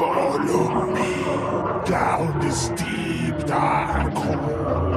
[0.00, 4.89] Follow me down this deep dark hole.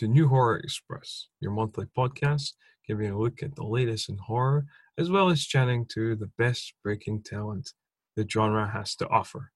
[0.00, 2.54] To New Horror Express, your monthly podcast
[2.88, 4.64] giving a look at the latest in horror,
[4.96, 7.74] as well as chatting to the best breaking talent
[8.16, 9.52] the genre has to offer.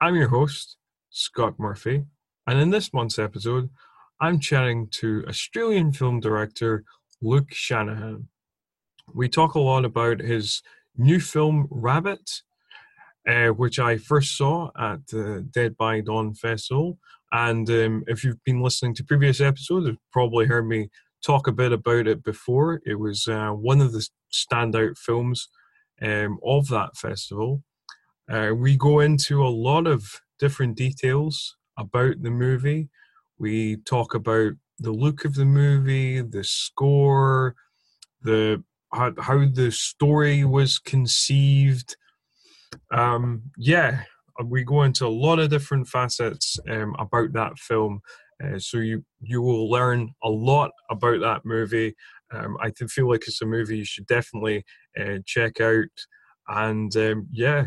[0.00, 0.78] I'm your host,
[1.10, 2.02] Scott Murphy,
[2.48, 3.70] and in this month's episode,
[4.20, 6.82] I'm chatting to Australian film director
[7.22, 8.26] Luke Shanahan.
[9.14, 10.60] We talk a lot about his
[10.96, 12.42] new film Rabbit,
[13.28, 16.98] uh, which I first saw at the Dead by Dawn Festival.
[17.32, 20.88] And um, if you've been listening to previous episodes, you've probably heard me
[21.24, 22.80] talk a bit about it before.
[22.86, 25.48] It was uh, one of the standout films
[26.00, 27.62] um, of that festival.
[28.30, 32.88] Uh, we go into a lot of different details about the movie.
[33.38, 37.54] We talk about the look of the movie, the score,
[38.22, 38.62] the
[38.92, 41.96] how, how the story was conceived.
[42.90, 44.02] Um, yeah,
[44.44, 48.00] we go into a lot of different facets um, about that film.
[48.42, 51.94] Uh, so you you will learn a lot about that movie.
[52.32, 54.64] Um, I feel like it's a movie you should definitely
[54.98, 55.86] uh, check out,
[56.46, 57.66] and um, yeah,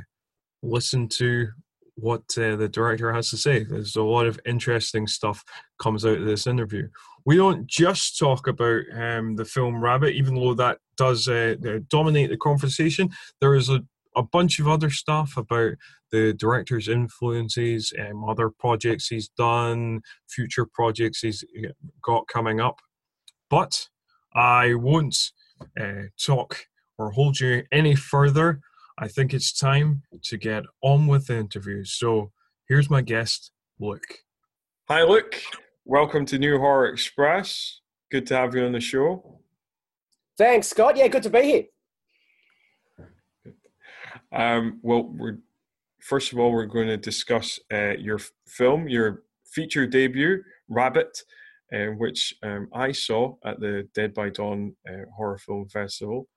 [0.64, 1.48] listen to
[1.96, 3.64] what uh, the director has to say.
[3.64, 5.44] There's a lot of interesting stuff
[5.80, 6.88] comes out of this interview.
[7.26, 11.56] We don't just talk about um, the film Rabbit, even though that does uh,
[11.90, 13.10] dominate the conversation.
[13.40, 13.84] There is a
[14.16, 15.74] a bunch of other stuff about
[16.12, 21.44] the director's influences, um, other projects he's done, future projects he's
[22.04, 22.80] got coming up.
[23.50, 23.88] But
[24.36, 25.18] I won't
[25.80, 26.66] uh, talk
[26.98, 28.60] or hold you any further.
[28.98, 31.84] I think it's time to get on with the interview.
[31.86, 32.32] So
[32.68, 34.20] here's my guest, Luke.
[34.88, 35.42] Hi, Luke.
[35.86, 37.80] Welcome to New Horror Express.
[38.12, 39.40] Good to have you on the show.
[40.38, 40.98] Thanks, Scott.
[40.98, 41.64] Yeah, good to be here.
[44.34, 45.14] Um, well,
[46.02, 51.22] first of all we're going to discuss uh, your film, your feature debut, Rabbit,
[51.74, 56.28] uh, which um, I saw at the Dead by Dawn uh, Horror Film Festival,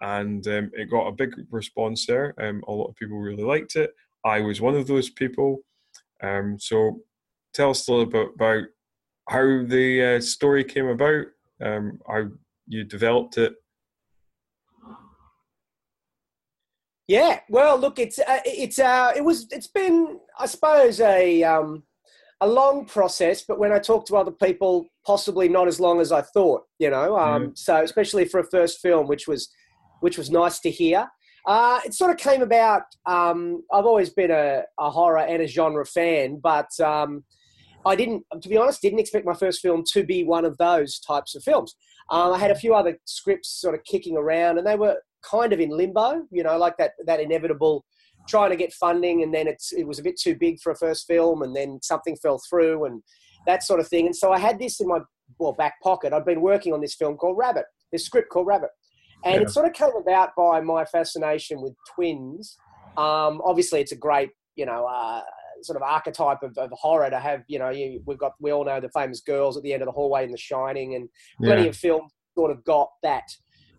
[0.00, 2.34] and um, it got a big response there.
[2.38, 3.90] Um, a lot of people really liked it.
[4.24, 5.58] I was one of those people.
[6.22, 7.00] Um, so,
[7.52, 8.64] tell us a little bit about
[9.28, 11.26] how the uh, story came about,
[11.62, 12.28] um, how
[12.66, 13.54] you developed it,
[17.06, 21.82] Yeah, well, look, it's uh, it's uh, it was it's been I suppose a um,
[22.40, 26.12] a long process, but when I talk to other people, possibly not as long as
[26.12, 26.62] I thought.
[26.78, 29.50] You know, um, so especially for a first film, which was
[30.00, 31.08] which was nice to hear.
[31.46, 32.82] Uh, it sort of came about.
[33.04, 37.22] Um, I've always been a, a, horror and a genre fan, but um,
[37.84, 40.98] I didn't, to be honest, didn't expect my first film to be one of those
[41.00, 41.76] types of films.
[42.10, 44.96] Um, I had a few other scripts sort of kicking around, and they were
[45.28, 47.84] kind of in limbo, you know, like that, that inevitable
[48.28, 50.76] trying to get funding and then it's, it was a bit too big for a
[50.76, 53.02] first film and then something fell through and
[53.46, 54.06] that sort of thing.
[54.06, 55.00] And so I had this in my
[55.38, 56.12] well back pocket.
[56.12, 58.70] I'd been working on this film called Rabbit, this script called Rabbit.
[59.24, 59.40] And yeah.
[59.42, 62.56] it sort of came about by my fascination with twins.
[62.96, 65.22] Um, obviously, it's a great, you know, uh,
[65.62, 67.42] sort of archetype of, of, horror to have.
[67.48, 69.86] You know, you, we've got we all know the famous girls at the end of
[69.86, 71.08] the hallway in The Shining, and
[71.42, 71.68] plenty yeah.
[71.68, 73.24] of films sort of got that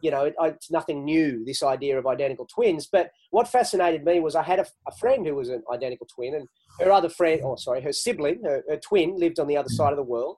[0.06, 2.88] you know, it, it's nothing new, this idea of identical twins.
[2.92, 6.36] But what fascinated me was I had a, a friend who was an identical twin,
[6.36, 6.48] and
[6.80, 9.92] her other friend, oh, sorry, her sibling, her, her twin, lived on the other side
[9.92, 10.38] of the world.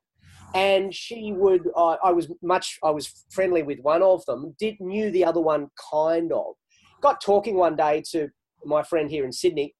[0.55, 4.75] And she would, uh, I was much, I was friendly with one of them, did
[4.79, 6.53] knew the other one kind of.
[7.01, 8.29] Got talking one day to
[8.63, 9.75] my friend here in Sydney,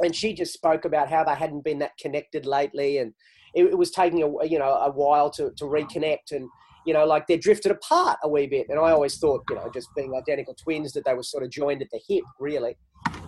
[0.00, 3.14] and she just spoke about how they hadn't been that connected lately, and
[3.54, 6.48] it, it was taking a you know a while to, to reconnect and
[6.86, 8.68] you know, like they're drifted apart a wee bit.
[8.68, 11.50] And I always thought, you know, just being identical twins, that they were sort of
[11.50, 12.76] joined at the hip, really.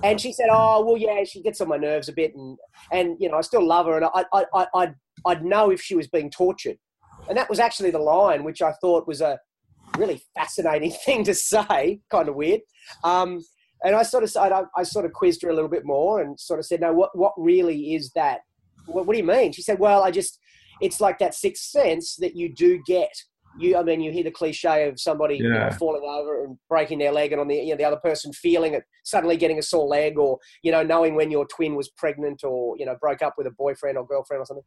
[0.02, 2.56] And she said, "Oh, well, yeah, she gets on my nerves a bit, and
[2.92, 4.94] and you know, I still love her, and I I I I'd,
[5.26, 6.78] I'd know if she was being tortured."
[7.28, 9.38] And that was actually the line, which I thought was a
[9.96, 12.60] really fascinating thing to say, kind of weird.
[13.04, 13.44] Um,
[13.84, 16.38] and I sort of I, I sort of quizzed her a little bit more and
[16.38, 18.40] sort of said, "No, what what really is that?
[18.86, 20.38] What, what do you mean?" She said, "Well, I just."
[20.80, 23.10] It's like that sixth sense that you do get
[23.58, 26.98] you, I mean, you hear the cliche of somebody you know, falling over and breaking
[26.98, 29.62] their leg, and on the you know the other person feeling it, suddenly getting a
[29.62, 33.22] sore leg, or you know knowing when your twin was pregnant, or you know broke
[33.22, 34.64] up with a boyfriend or girlfriend or something.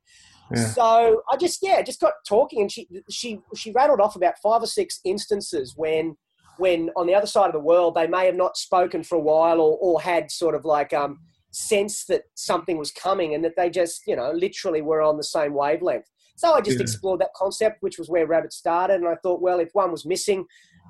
[0.54, 0.66] Yeah.
[0.68, 4.62] So I just yeah, just got talking, and she she she rattled off about five
[4.62, 6.16] or six instances when
[6.58, 9.22] when on the other side of the world they may have not spoken for a
[9.22, 11.20] while or or had sort of like um
[11.52, 15.24] sense that something was coming and that they just you know literally were on the
[15.24, 16.10] same wavelength.
[16.36, 16.84] So I just Yeah.
[16.84, 20.06] explored that concept, which was where Rabbit started, and I thought, well, if one was
[20.06, 20.46] missing,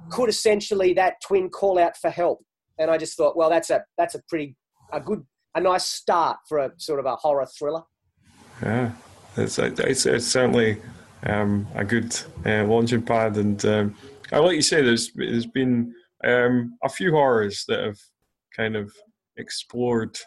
[0.09, 2.43] could essentially that twin call out for help?
[2.77, 4.55] And I just thought, well, that's a that's a pretty
[4.91, 7.83] a good a nice start for a sort of a horror thriller.
[8.61, 8.91] Yeah,
[9.37, 10.81] it's it's, it's certainly
[11.25, 12.15] um, a good
[12.45, 13.95] uh, launching pad, and um,
[14.31, 15.93] I like you say, there's there's been
[16.23, 17.99] um, a few horrors that have
[18.55, 18.91] kind of
[19.37, 20.17] explored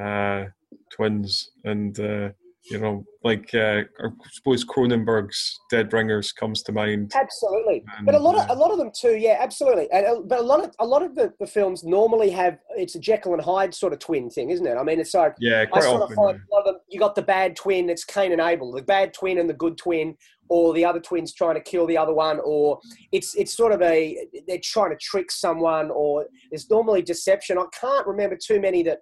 [0.00, 0.44] uh,
[0.92, 2.30] twins, and uh,
[2.70, 7.12] you know, like uh, I suppose Cronenberg's Dead Ringers comes to mind.
[7.14, 9.16] Absolutely, And, but a lot of uh, a lot of them too.
[9.16, 9.90] Yeah, absolutely.
[9.92, 12.94] And uh, but a lot of a lot of the, the films normally have it's
[12.94, 14.76] a Jekyll and Hyde sort of twin thing, isn't it?
[14.76, 16.12] I mean, it's like Yeah, I quite sort often.
[16.12, 18.72] of find a lot of them, you got the bad twin, it's Cain and Abel,
[18.72, 20.16] the bad twin and the good twin,
[20.48, 22.78] or the other twin's trying to kill the other one, or
[23.12, 27.58] it's it's sort of a they're trying to trick someone, or there's normally deception.
[27.58, 29.00] I can't remember too many that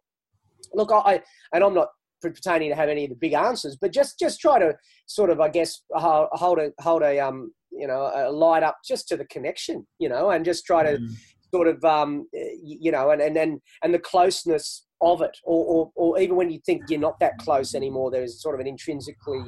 [0.75, 0.91] look.
[0.93, 1.23] I
[1.53, 1.88] and I'm not
[2.30, 4.74] pretending to have any of the big answers, but just just try to
[5.06, 9.08] sort of I guess hold a hold a um you know a light up just
[9.08, 11.14] to the connection, you know, and just try to Mm.
[11.54, 12.26] sort of um,
[12.62, 16.50] you know, and and and, and the closeness of it, or, or or even when
[16.50, 19.42] you think you're not that close anymore, there's sort of an intrinsically,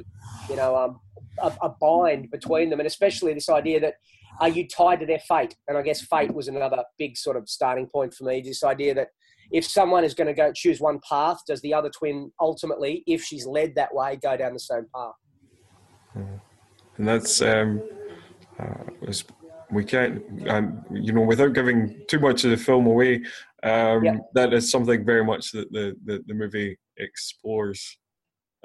[0.49, 0.99] you know, um,
[1.41, 3.95] a, a bind between them, and especially this idea that
[4.41, 5.55] are you tied to their fate?
[5.67, 8.41] And I guess fate was another big sort of starting point for me.
[8.41, 9.09] This idea that
[9.51, 13.23] if someone is going to go choose one path, does the other twin ultimately, if
[13.23, 15.13] she's led that way, go down the same path?
[16.97, 17.81] and that's um,
[18.59, 19.11] uh,
[19.71, 23.15] we can't, um, you know, without giving too much of the film away.
[23.63, 24.17] Um, Yeah.
[24.33, 27.97] That is something very much that the the, the movie explores.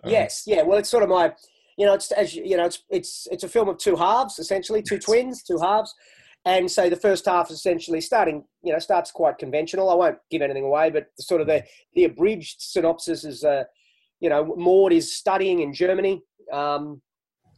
[0.05, 0.63] Um, Yes, yeah.
[0.63, 1.35] Well, it's sort of my,
[1.77, 4.39] you know, it's as you you know, it's it's it's a film of two halves
[4.39, 5.05] essentially, two Yes.
[5.05, 5.95] twins, two halves,
[6.45, 9.91] and so the first half is essentially starting, you know, starts quite conventional.
[9.91, 11.65] I won't give anything away, but sort of the
[11.95, 13.65] the abridged synopsis is, uh,
[14.21, 16.23] you know, Maud is studying in Germany,
[16.53, 17.03] um,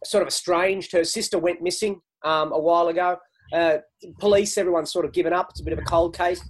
[0.04, 0.92] sort of estranged.
[0.92, 3.18] Her sister went missing um, a while ago.
[3.52, 3.78] Uh,
[4.18, 5.50] police, everyone's sort of given up.
[5.50, 6.42] It's a bit of a cold case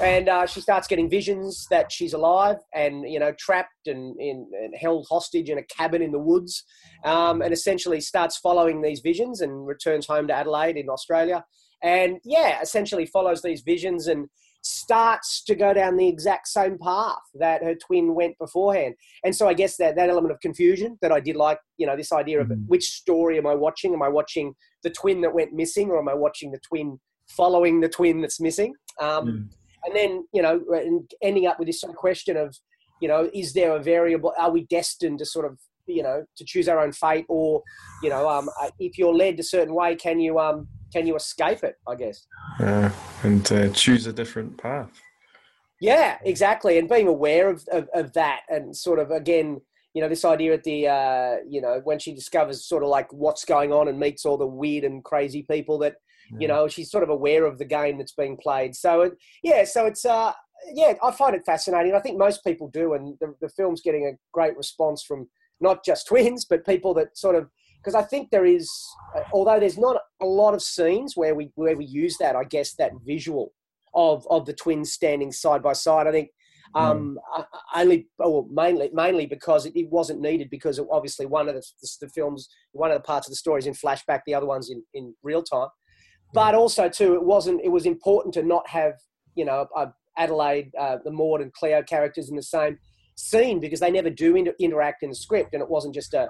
[0.00, 4.48] and uh, she starts getting visions that she's alive and you know trapped and, in,
[4.52, 6.64] and held hostage in a cabin in the woods
[7.04, 11.44] um, and essentially starts following these visions and returns home to adelaide in australia
[11.82, 14.28] and yeah essentially follows these visions and
[14.62, 19.46] starts to go down the exact same path that her twin went beforehand and so
[19.46, 22.40] i guess that that element of confusion that i did like you know this idea
[22.40, 22.66] of Mhm.
[22.66, 26.08] which story am i watching am i watching the twin that went missing or am
[26.08, 26.98] i watching the twin
[27.28, 29.48] following the twin that's missing um, Mm.
[29.84, 32.56] and then you know and ending up with this sort of question of
[33.02, 36.44] you know is there a variable are we destined to sort of you know to
[36.46, 37.62] choose our own fate or
[38.02, 38.48] you know um,
[38.78, 42.26] if you're led a certain way can you um can you escape it i guess?
[42.60, 42.90] Uh,
[43.24, 44.92] and uh, choose a different path.
[45.80, 49.60] yeah exactly and being aware of, of, of that and sort of again
[49.94, 53.10] you know this idea at the uh, you know when she discovers sort of like
[53.12, 55.96] what's going on and meets all the weird and crazy people that
[56.40, 58.74] you know she's sort of aware of the game that's being played.
[58.74, 59.12] So it,
[59.42, 60.32] yeah so it's uh
[60.72, 61.94] yeah i find it fascinating.
[61.94, 65.28] I think most people do and the, the film's getting a great response from
[65.60, 67.48] not just twins but people that sort of
[67.84, 68.70] because i think there is
[69.16, 72.44] uh, although there's not a lot of scenes where we where we use that i
[72.44, 73.52] guess that visual
[73.94, 76.30] of of the twins standing side by side i think
[76.76, 77.44] um, uh,
[77.76, 81.62] only, or mainly, mainly because it, it wasn't needed because it, obviously one of the,
[82.00, 84.70] the, films, one of the parts of the story is in flashback, the other one's
[84.70, 85.68] in, in real time.
[86.32, 88.94] But also too it wasn't it was important to not have
[89.36, 89.86] you know uh,
[90.18, 92.76] adelaide uh, the maud and cleo characters in the same
[93.14, 96.28] scene because they never do inter- interact in the script and it wasn't just a,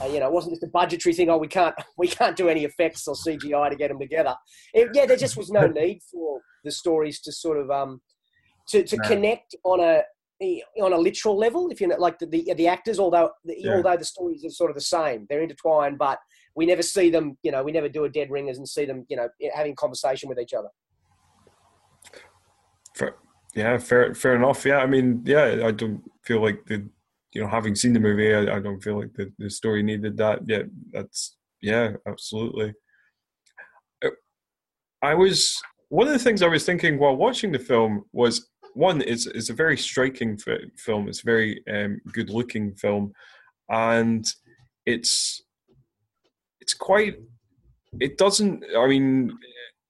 [0.00, 2.48] a you know it wasn't just a budgetary thing oh we can't we can't do
[2.48, 4.34] any effects or cgi to get them together
[4.72, 8.00] it, yeah there just was no need for the stories to sort of um
[8.68, 9.08] to, to No.
[9.08, 10.02] connect on a
[10.82, 13.76] on a literal level if you know like the the, the actors although the, Yeah.
[13.76, 16.18] although the stories are sort of the same they're intertwined but
[16.54, 19.04] we never see them, you know, we never do a dead ringers and see them,
[19.08, 20.68] you know, having conversation with each other.
[22.94, 23.16] Fair,
[23.54, 24.64] yeah, fair, fair enough.
[24.64, 26.88] Yeah, I mean, yeah, I don't feel like the,
[27.34, 30.16] you know, having seen the movie, I, I don't feel like the, the story needed
[30.18, 30.40] that.
[30.46, 30.62] Yeah,
[30.92, 32.72] that's yeah, absolutely.
[34.04, 34.10] Uh,
[35.02, 39.02] I was one of the things I was thinking while watching the film was one,
[39.02, 41.08] it's it's a very striking fi- film.
[41.08, 43.12] It's a very um, good looking film,
[43.68, 44.26] and
[44.86, 45.42] it's
[46.60, 47.16] it's quite
[48.00, 48.64] it doesn't.
[48.76, 49.36] I mean,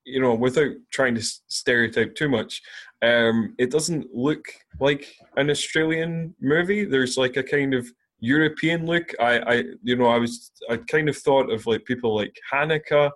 [0.05, 2.61] you know, without trying to stereotype too much,
[3.01, 4.45] um, it doesn't look
[4.79, 6.85] like an Australian movie.
[6.85, 7.87] There's like a kind of
[8.19, 9.11] European look.
[9.19, 13.11] I, I, you know, I was, I kind of thought of like people like Haneke,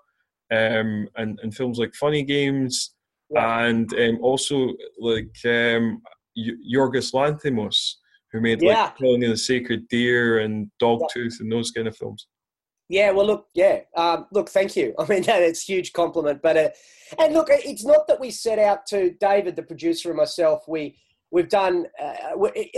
[0.52, 2.96] um, and and films like Funny Games,
[3.30, 3.66] yeah.
[3.66, 6.02] and um, also like um,
[6.38, 7.94] Yorgos Lanthimos,
[8.32, 8.84] who made yeah.
[8.84, 11.38] like Killing of the Sacred Deer and Dogtooth yeah.
[11.42, 12.28] and those kind of films.
[12.90, 14.96] Yeah, well, look, yeah, um, look, thank you.
[15.00, 16.42] I mean, that's huge compliment.
[16.42, 16.70] But uh,
[17.18, 20.64] and look, it's not that we set out to David, the producer, and myself.
[20.68, 20.98] We
[21.32, 21.86] we've done.
[22.02, 22.72] Uh, we,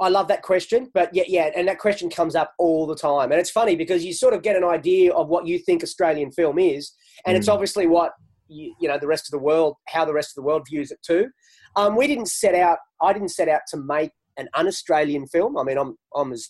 [0.00, 3.30] I love that question, but yeah, yeah, and that question comes up all the time,
[3.30, 6.32] and it's funny because you sort of get an idea of what you think Australian
[6.32, 6.92] film is,
[7.24, 7.38] and mm.
[7.38, 8.12] it's obviously what
[8.48, 10.90] you, you, know the rest of the world, how the rest of the world views
[10.90, 11.28] it too.
[11.76, 12.78] Um, we didn't set out.
[13.00, 15.56] I didn't set out to make an un-Australian film.
[15.56, 16.48] I mean, I'm I'm as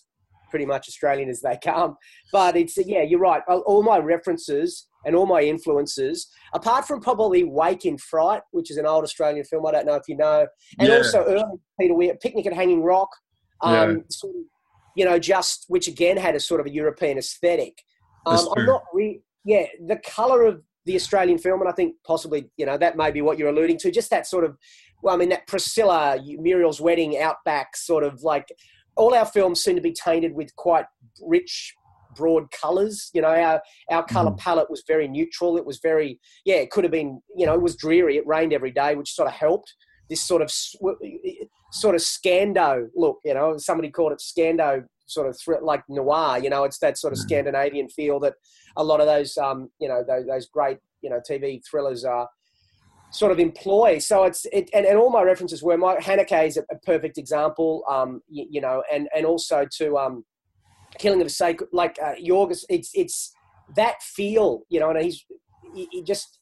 [0.53, 1.97] pretty much Australian as they come.
[2.31, 3.41] But it's yeah, you're right.
[3.47, 8.77] All my references and all my influences, apart from probably Wake in Fright, which is
[8.77, 9.65] an old Australian film.
[9.65, 10.45] I don't know if you know,
[10.77, 10.97] and yeah.
[10.97, 13.09] also early Peter Weir, Picnic at Hanging Rock.
[13.61, 13.97] Um, yeah.
[14.11, 14.41] sort of,
[14.95, 17.81] you know, just which again had a sort of a European aesthetic.
[18.27, 22.51] Um, I'm not re- yeah, the color of the Australian film, and I think possibly,
[22.57, 23.89] you know, that may be what you're alluding to.
[23.89, 24.55] Just that sort of,
[25.01, 28.49] well, I mean, that Priscilla, Muriel's Wedding, Outback, sort of like
[28.95, 30.85] all our films seem to be tainted with quite
[31.21, 31.73] rich
[32.15, 34.37] broad colors you know our our color mm.
[34.37, 37.61] palette was very neutral it was very yeah it could have been you know it
[37.61, 39.73] was dreary it rained every day which sort of helped
[40.09, 40.51] this sort of
[41.71, 46.37] sort of scando look you know somebody called it scando sort of thr- like noir
[46.37, 47.23] you know it's that sort of mm.
[47.23, 48.35] scandinavian feel that
[48.77, 52.27] a lot of those um you know those, those great you know tv thrillers are
[53.13, 53.99] sort of employ.
[53.99, 57.17] So it's it, and, and all my references were my Haneke is a, a perfect
[57.17, 57.83] example.
[57.89, 60.25] Um, you, you, know, and and also to um,
[60.97, 62.65] Killing of a Sacred, like uh, Yorgos.
[62.69, 63.31] It's it's
[63.75, 65.23] that feel, you know, and he's
[65.73, 66.39] he, he just.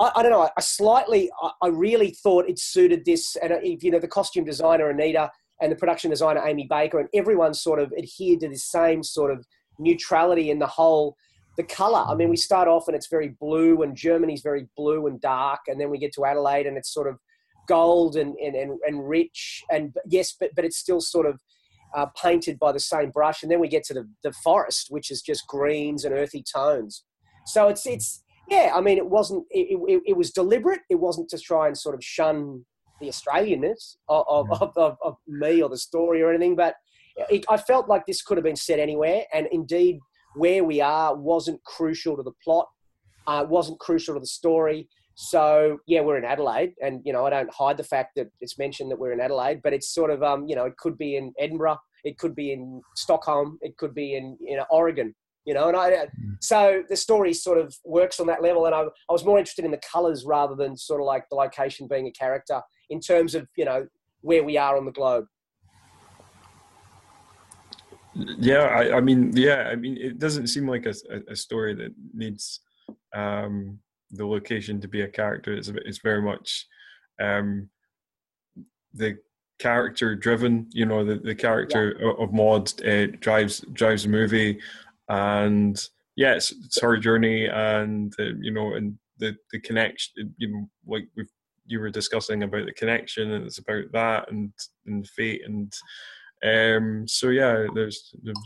[0.00, 0.48] I, I, don't know.
[0.56, 4.44] I slightly, I, I really thought it suited this, and if you know the costume
[4.44, 8.56] designer Anita and the production designer Amy Baker, and everyone sort of adhered to the
[8.56, 9.46] same sort of
[9.78, 11.16] neutrality in the whole
[11.56, 12.04] the color.
[12.06, 15.60] I mean, we start off and it's very blue, and Germany's very blue and dark,
[15.68, 17.18] and then we get to Adelaide and it's sort of
[17.68, 21.40] gold and and, and, and rich, and yes, but but it's still sort of
[21.94, 25.10] uh, painted by the same brush, and then we get to the the forest, which
[25.10, 27.04] is just greens and earthy tones.
[27.46, 28.72] So it's it's yeah.
[28.74, 30.80] I mean, it wasn't it, it, it was deliberate.
[30.90, 32.64] It wasn't to try and sort of shun
[33.00, 34.72] the Australianness of, of, mm.
[34.76, 36.74] of, of me or the story or anything, but.
[37.30, 40.00] It, I felt like this could have been set anywhere, and indeed,
[40.34, 42.68] where we are wasn't crucial to the plot,
[43.26, 44.88] uh, wasn't crucial to the story.
[45.16, 48.58] So yeah, we're in Adelaide, and you know I don't hide the fact that it's
[48.58, 51.16] mentioned that we're in Adelaide, but it's sort of um, you know it could be
[51.16, 55.14] in Edinburgh, it could be in Stockholm, it could be in in Oregon,
[55.44, 55.68] you know.
[55.68, 56.36] And I uh, mm.
[56.40, 59.64] so the story sort of works on that level, and I, I was more interested
[59.64, 62.60] in the colours rather than sort of like the location being a character
[62.90, 63.86] in terms of you know
[64.22, 65.26] where we are on the globe.
[68.14, 70.94] Yeah, I, I, mean, yeah, I mean, it doesn't seem like a,
[71.28, 72.60] a story that needs
[73.14, 73.78] um,
[74.10, 75.52] the location to be a character.
[75.52, 76.66] It's, it's very much
[77.20, 77.68] um,
[78.92, 79.18] the
[79.58, 80.68] character driven.
[80.70, 82.12] You know, the, the character yeah.
[82.18, 84.60] of Maud uh, drives drives the movie,
[85.08, 85.80] and
[86.16, 90.34] yeah, it's, it's her journey, and uh, you know, and the the connection.
[90.38, 91.24] You know, like we
[91.66, 94.52] you were discussing about the connection, and it's about that, and
[94.86, 95.72] and fate, and
[96.44, 98.36] um, so yeah, there's, there's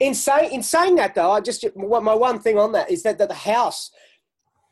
[0.00, 3.18] in saying in saying that though, I just my one thing on that is that,
[3.18, 3.90] that the house,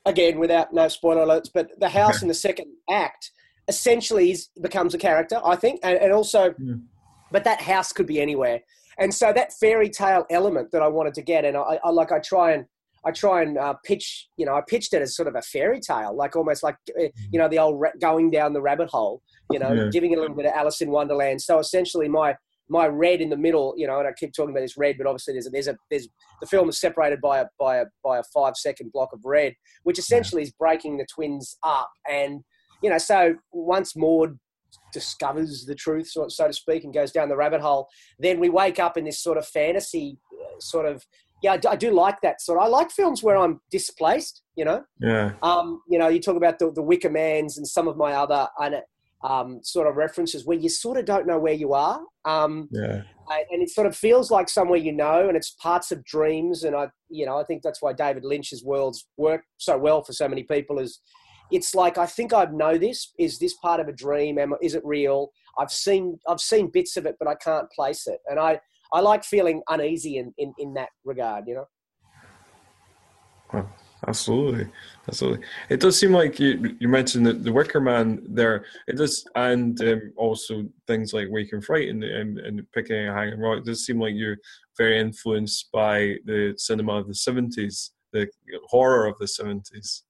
[0.05, 3.31] again without no spoiler alerts, but the house in the second act
[3.69, 6.83] essentially is, becomes a character, I think, and, and also, mm.
[7.33, 8.61] but that house could be anywhere,
[8.99, 12.13] and so that fairy tale element that I wanted to get, and I, I like
[12.13, 12.67] I try and
[13.07, 15.81] I try and uh, pitch, you know, I pitched it as sort of a fairy
[15.81, 19.23] tale, like almost like, eh, you know, the old ra- going down the rabbit hole,
[19.53, 19.89] you know, yeah.
[19.93, 21.41] giving it a little bit of Alice in Wonderland.
[21.41, 22.37] So essentially, my
[22.69, 25.07] my red in the middle, you know, and I keep talking about this red, but
[25.07, 26.09] obviously there's a, there's a there's
[26.41, 29.55] the film is separated by a by a by a five second block of red,
[29.85, 30.47] which essentially yeah.
[30.47, 32.41] is breaking the twins up, and
[32.83, 34.37] you know, so once Maud
[34.93, 38.49] discovers the truth, so, so to speak, and goes down the rabbit hole, then we
[38.49, 41.05] wake up in this sort of fantasy, uh, sort of
[41.43, 42.59] yeah, I do, I do, like that sort.
[42.59, 44.43] Of, I like films where I'm displaced.
[44.57, 44.85] You know.
[45.01, 45.33] Yeah.
[45.43, 48.49] Um, you know, you talk about the, the Wicker Man's and some of my other
[49.23, 52.01] um, sort of references where you sort of don't know where you are.
[52.25, 53.03] Um, yeah.
[53.29, 56.63] And it sort of feels like somewhere you know, and it's parts of dreams.
[56.63, 60.13] And I, you know, I think that's why David Lynch's worlds work so well for
[60.13, 60.79] so many people.
[60.79, 61.01] Is
[61.51, 63.13] it's like I think I know this.
[63.19, 64.39] Is this part of a dream?
[64.39, 65.31] Am, is it real?
[65.59, 68.21] I've seen I've seen bits of it, but I can't place it.
[68.31, 68.61] And I
[68.93, 71.67] I like feeling uneasy in, in, in that regard, you know.
[73.53, 73.71] Well,
[74.09, 74.69] absolutely,
[75.09, 75.47] absolutely.
[75.69, 78.65] It does seem like you you mentioned that the Wicker Man there.
[78.89, 83.15] It does, and um, also things like Wake in Fright and, and, and Picnic at
[83.15, 83.59] Hanging Rock.
[83.59, 84.39] It does seem like you're
[84.77, 88.29] very influenced by the cinema of the seventies, the
[88.69, 90.03] horror of the seventies.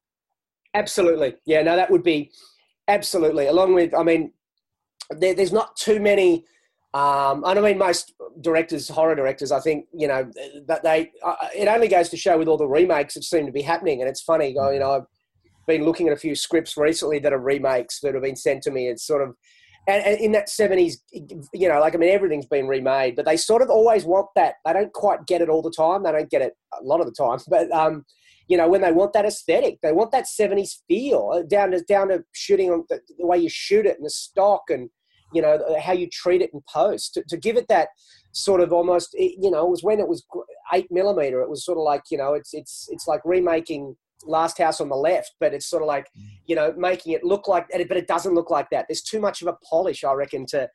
[0.72, 1.62] Absolutely, yeah.
[1.62, 2.30] No, that would be
[2.88, 3.48] absolutely.
[3.48, 4.32] Along with, I mean,
[5.10, 6.44] there, there's not too many.
[6.94, 10.30] Um, and I mean, most directors, horror directors, I think, you know,
[10.66, 13.52] that they, uh, it only goes to show with all the remakes that seem to
[13.52, 14.00] be happening.
[14.00, 15.06] And it's funny, you know, I've
[15.66, 18.70] been looking at a few scripts recently that are remakes that have been sent to
[18.70, 18.88] me.
[18.88, 19.34] It's sort of,
[19.88, 20.94] and, and in that 70s,
[21.52, 24.54] you know, like, I mean, everything's been remade, but they sort of always want that.
[24.64, 26.02] They don't quite get it all the time.
[26.02, 28.04] They don't get it a lot of the time, but, um,
[28.48, 31.82] you know, when they want that aesthetic, they want that 70s feel uh, down to,
[31.82, 34.88] down to shooting on the, the way you shoot it and the stock and,
[35.32, 37.88] you know how you treat it in post to, to give it that
[38.32, 40.24] sort of almost you know it was when it was
[40.74, 44.58] eight millimeter it was sort of like you know it's it's it's like remaking last
[44.58, 46.28] house on the left but it's sort of like mm.
[46.46, 49.42] you know making it look like but it doesn't look like that there's too much
[49.42, 50.68] of a polish i reckon to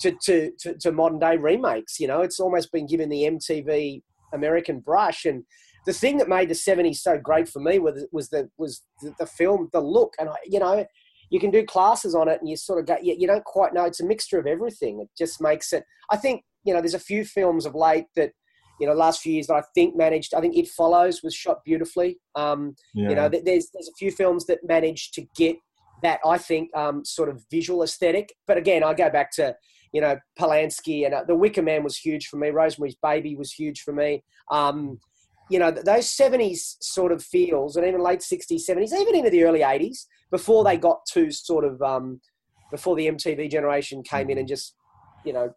[0.00, 4.02] to to to, to modern day remakes you know it's almost been given the mtv
[4.32, 5.44] american brush and
[5.86, 9.14] the thing that made the 70s so great for me was was the was the,
[9.18, 10.84] the film the look and I, you know
[11.30, 13.74] you can do classes on it and you sort of get you, you don't quite
[13.74, 13.84] know.
[13.84, 15.00] It's a mixture of everything.
[15.00, 18.32] It just makes it i think you know there's a few films of late that
[18.80, 21.58] you know last few years that i think managed i think it follows was shot
[21.64, 22.18] beautifully.
[22.34, 23.08] Um, yeah.
[23.08, 25.56] you know there's there's a few films that managed to get
[26.02, 28.32] that i think um, sort of visual aesthetic.
[28.46, 29.56] But again i go back to
[29.92, 32.50] you know polanski and uh, the wicker man was huge for me.
[32.50, 34.22] Rosemary's baby was huge for me.
[34.50, 34.98] Um,
[35.50, 39.44] you know those 70s sort of feels and even late 60s 70s even into the
[39.44, 42.20] early 80s before they got to sort of um,
[42.70, 44.74] before the MTV generation came in and just
[45.24, 45.50] you know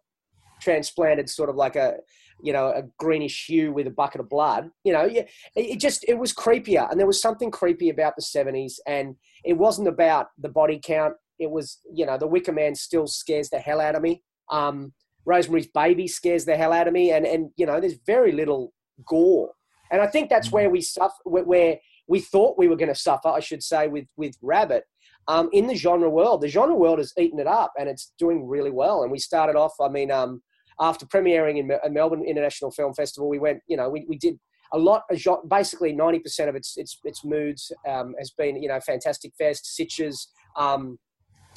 [0.60, 1.94] transplanted sort of like a
[2.42, 5.22] you know a greenish hue with a bucket of blood you know yeah
[5.56, 6.90] it just it was creepier.
[6.90, 11.14] And there was something creepy about the 70s and it wasn't about the body count.
[11.38, 14.22] It was you know the wicker man still scares the hell out of me.
[14.50, 14.92] Um,
[15.24, 18.72] rosemary's baby scares the hell out of me and and you know there's very little
[19.06, 19.50] gore.
[19.90, 23.28] And i think that's where we suffer where we thought we were going to suffer,
[23.28, 24.84] I should say, with with Rabbit.
[25.28, 28.46] Um, in the genre world, the genre world has eaten it up, and it's doing
[28.46, 29.02] really well.
[29.02, 30.42] And we started off, I mean, um,
[30.80, 34.36] after premiering in, in, Melbourne International Film Festival, we went, you know, we, we did
[34.72, 38.80] a lot, of basically 90% of its its its moods um, has been, you know,
[38.80, 40.98] Fantastic Fest, Sitges, um,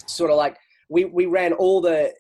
[0.06, 0.58] sort of like
[0.90, 2.14] we, we ran all the,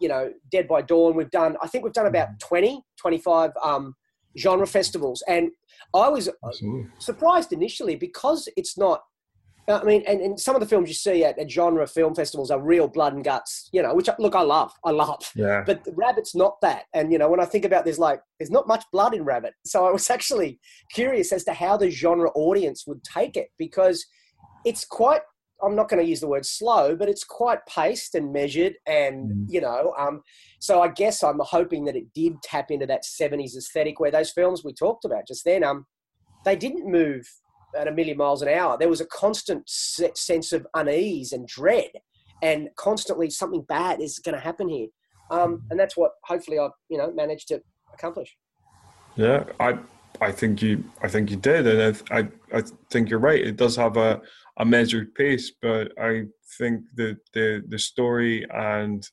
[0.00, 1.14] you know, Dead by Dawn.
[1.14, 3.94] We've done, I think we've done about 20, 25 um,
[4.36, 5.22] genre festivals.
[5.28, 5.50] And
[5.94, 6.90] I was uh, Absolutely.
[6.98, 9.02] surprised initially because it's not.
[9.68, 12.14] Uh, I mean, and, and some of the films you see at, at genre film
[12.14, 15.30] festivals are real blood and guts, you know, which look, I love, I love.
[15.34, 15.62] Yeah.
[15.66, 16.84] But Rabbit's not that.
[16.94, 19.52] And, you know, when I think about there's like, there's not much blood in Rabbit.
[19.66, 20.58] So I was actually
[20.94, 24.06] curious as to how the genre audience would take it because
[24.64, 25.20] it's quite
[25.62, 29.30] I'm not going to use the word slow, but it's quite paced and measured, and
[29.30, 29.46] mm.
[29.48, 30.22] you know, um,
[30.60, 34.30] so I guess I'm hoping that it did tap into that '70s aesthetic where those
[34.30, 35.86] films we talked about just then, um,
[36.44, 37.26] they didn't move
[37.76, 38.78] at a million miles an hour.
[38.78, 41.90] There was a constant sense of unease and dread,
[42.42, 44.88] and constantly something bad is going to happen here,
[45.30, 47.60] um, and that's what hopefully I've you know, managed to
[47.92, 48.36] accomplish.
[49.16, 49.78] Yeah, I
[50.20, 52.28] I think you I think you did, and I I,
[52.58, 53.40] I think you're right.
[53.40, 54.20] It does have a
[54.58, 56.24] a measured pace, but I
[56.58, 59.06] think the the the story and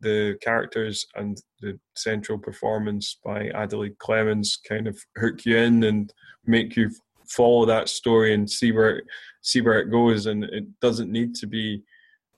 [0.00, 6.12] the characters and the central performance by Adelaide Clemens kind of hook you in and
[6.46, 6.90] make you
[7.26, 9.04] follow that story and see where it,
[9.42, 11.82] see where it goes, and it doesn't need to be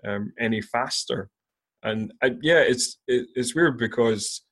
[0.07, 1.29] um, any faster.
[1.83, 4.43] And I, yeah, it's it, it's weird because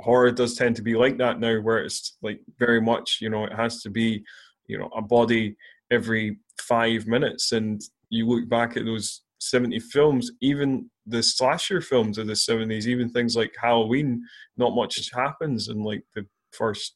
[0.00, 3.44] horror does tend to be like that now, where it's like very much you know
[3.44, 4.22] it has to be
[4.66, 5.56] you know a body
[5.90, 7.52] every five minutes.
[7.52, 12.86] And you look back at those 70 films, even the slasher films of the 70s,
[12.86, 14.22] even things like Halloween,
[14.56, 16.94] not much happens in like the first.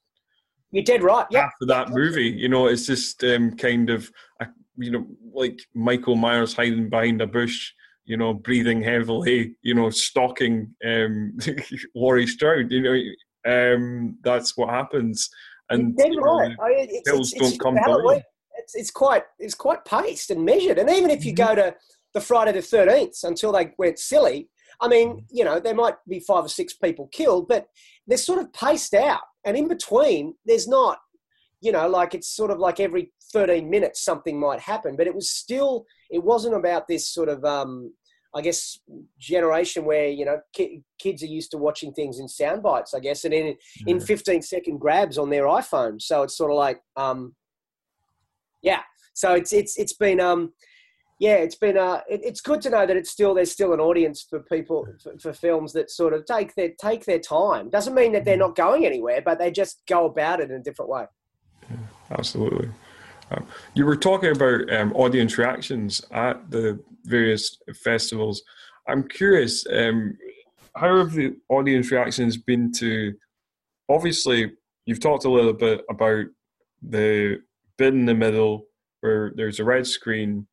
[0.70, 1.26] You did right.
[1.30, 1.48] Yeah.
[1.60, 4.10] Of that movie, you know, it's just um, kind of,
[4.40, 7.72] a, you know, like Michael Myers hiding behind a bush,
[8.06, 11.36] you know, breathing heavily, you know, stalking um,
[11.94, 12.72] Laurie Strode.
[12.72, 15.28] You know, um, that's what happens.
[15.70, 16.48] And you right.
[16.48, 17.76] Know, I mean, it's, pills it's, don't come
[18.58, 20.78] it's it's quite it's quite paced and measured.
[20.78, 21.54] And even if you mm-hmm.
[21.54, 21.76] go to
[22.14, 24.48] the Friday the Thirteenth until they went silly,
[24.80, 25.20] I mean, mm-hmm.
[25.30, 27.66] you know, there might be five or six people killed, but
[28.06, 29.20] they're sort of paced out.
[29.44, 30.98] And in between, there's not,
[31.60, 34.96] you know, like it's sort of like every 13 minutes something might happen.
[34.96, 37.92] But it was still, it wasn't about this sort of, um,
[38.34, 38.78] I guess,
[39.18, 43.00] generation where, you know, ki- kids are used to watching things in sound bites, I
[43.00, 46.00] guess, and in, in 15 second grabs on their iPhone.
[46.00, 47.34] So it's sort of like, um,
[48.62, 48.82] Yeah.
[49.14, 50.52] So it's it's it's been um
[51.18, 53.80] yeah, it's been uh, it, it's good to know that it's still there's still an
[53.80, 57.70] audience for people for, for, films that sort of take their take their time.
[57.70, 60.62] Doesn't mean that they're not going anywhere, but they just go about it in a
[60.62, 61.06] different way.
[61.70, 61.76] Yeah,
[62.10, 62.70] absolutely.
[63.30, 68.42] Um, you were talking about um, audience reactions at the various festivals.
[68.88, 70.16] I'm curious, um,
[70.76, 73.14] how have the audience reactions been to?
[73.88, 74.52] Obviously,
[74.84, 76.26] you've talked a little bit about
[76.82, 77.38] the
[77.78, 78.66] bit in the middle
[79.00, 80.46] where there's a red screen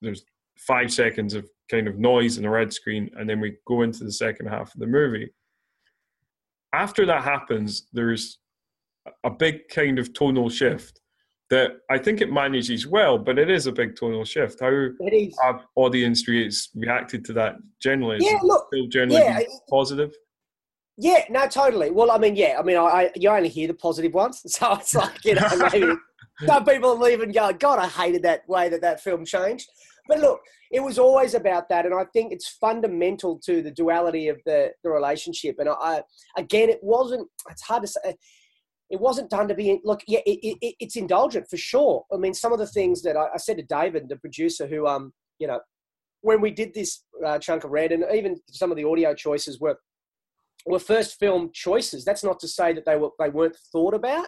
[0.00, 0.24] there's
[0.56, 4.04] five seconds of kind of noise in the red screen, and then we go into
[4.04, 5.30] the second half of the movie.
[6.72, 8.38] After that happens, there's
[9.24, 11.00] a big kind of tonal shift
[11.50, 14.60] that I think it manages well, but it is a big tonal shift.
[14.60, 14.90] How
[15.42, 18.18] have audience reacted to that generally?
[18.20, 19.40] Yeah, look, still generally yeah,
[19.70, 20.14] positive.
[20.98, 21.90] Yeah, no, totally.
[21.90, 24.74] Well, I mean, yeah, I mean, I, I you only hear the positive ones, so
[24.74, 25.94] it's like you know maybe
[26.44, 29.68] some people leave and go, God, I hated that way that that film changed.
[30.08, 30.40] But look,
[30.70, 34.70] it was always about that, and I think it's fundamental to the duality of the,
[34.82, 35.56] the relationship.
[35.58, 36.02] And I,
[36.36, 37.28] again, it wasn't.
[37.50, 38.16] It's hard to say.
[38.90, 39.80] It wasn't done to be.
[39.84, 42.04] Look, yeah, it, it, it's indulgent for sure.
[42.12, 44.86] I mean, some of the things that I, I, said to David, the producer, who
[44.86, 45.60] um, you know,
[46.22, 49.60] when we did this uh, chunk of red, and even some of the audio choices
[49.60, 49.76] were
[50.66, 52.04] were first film choices.
[52.04, 54.26] That's not to say that they were they weren't thought about.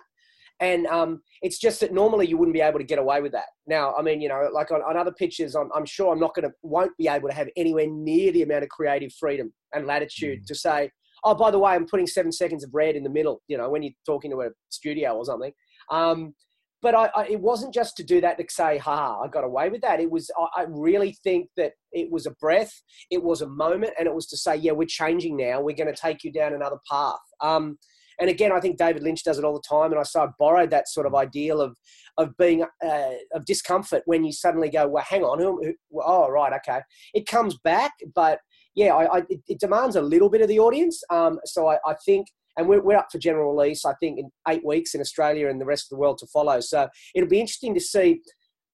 [0.61, 3.47] And um, it's just that normally you wouldn't be able to get away with that.
[3.67, 6.35] Now, I mean, you know, like on, on other pictures, I'm, I'm, sure I'm not
[6.35, 9.87] going to, won't be able to have anywhere near the amount of creative freedom and
[9.87, 10.47] latitude mm.
[10.47, 10.91] to say,
[11.25, 13.69] oh, by the way, I'm putting seven seconds of red in the middle, you know,
[13.71, 15.53] when you're talking to a studio or something.
[15.91, 16.35] Um,
[16.83, 19.69] but I, I, it wasn't just to do that to say, ha, I got away
[19.69, 20.01] with that.
[20.01, 22.73] It was, I, I really think that it was a breath,
[23.11, 25.61] it was a moment, and it was to say, yeah, we're changing now.
[25.61, 27.19] We're going to take you down another path.
[27.41, 27.79] Um,
[28.21, 29.93] and again, I think David Lynch does it all the time.
[29.93, 31.77] And I so I borrowed that sort of ideal of
[32.19, 36.29] of being uh, of discomfort when you suddenly go, well, hang on, who, who, oh
[36.29, 36.81] right, okay,
[37.15, 38.41] it comes back, but
[38.75, 41.03] yeah, I, I, it, it, demands a little bit of the audience.
[41.11, 44.31] Um, so I, I think and we're, we're up for general release, I think, in
[44.49, 46.61] eight weeks in Australia and the rest of the world to follow.
[46.61, 48.21] So it'll be interesting to see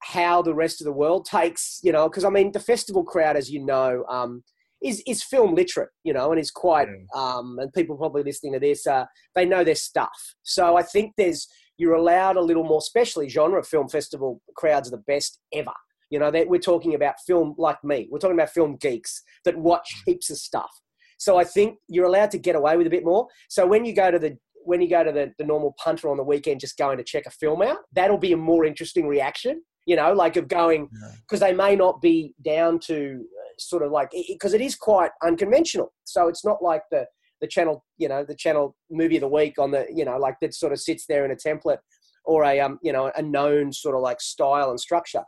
[0.02, 3.36] how the rest of the world takes, you know, because I mean, the festival crowd,
[3.36, 4.42] as you know, um,
[4.82, 8.60] is is film literate, you know, and is quite um, and people probably listening to
[8.60, 10.34] this, uh, they know their stuff.
[10.42, 14.96] So I think there's you're allowed a little more, especially genre film festival crowds are
[14.96, 15.72] the best ever.
[16.10, 18.08] You know, that we're talking about film like me.
[18.10, 20.70] We're talking about film geeks that watch heaps of stuff.
[21.18, 23.26] So I think you're allowed to get away with a bit more.
[23.48, 26.16] So when you go to the when you go to the, the normal punter on
[26.16, 29.62] the weekend, just going to check a film out, that'll be a more interesting reaction.
[29.86, 30.88] You know, like of going
[31.20, 33.24] because they may not be down to
[33.58, 35.92] sort of like because it, it is quite unconventional.
[36.04, 37.06] So it's not like the
[37.40, 40.36] the channel, you know, the channel movie of the week on the, you know, like
[40.40, 41.78] that sort of sits there in a template
[42.24, 45.22] or a, um, you know, a known sort of like style and structure.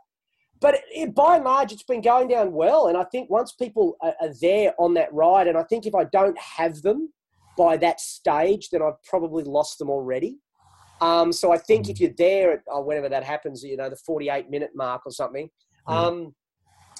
[0.61, 2.87] But it, by and large, it's been going down well.
[2.87, 5.95] And I think once people are, are there on that ride, and I think if
[5.95, 7.13] I don't have them
[7.57, 10.39] by that stage, then I've probably lost them already.
[11.01, 12.01] Um, so I think if mm.
[12.01, 15.49] you're there at oh, whenever that happens, you know, the 48 minute mark or something,
[15.87, 15.93] mm.
[15.93, 16.35] um,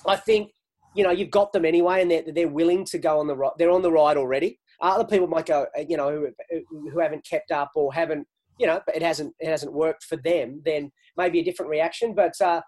[0.08, 0.52] I think
[0.95, 3.52] you know you've got them anyway, and they're they're willing to go on the ride.
[3.58, 4.60] They're on the ride already.
[4.82, 8.26] Other people might go, uh, you know, who, who haven't kept up or haven't,
[8.58, 10.62] you know, it hasn't it hasn't worked for them.
[10.63, 12.15] Then maybe a different reaction.
[12.15, 12.62] But uh,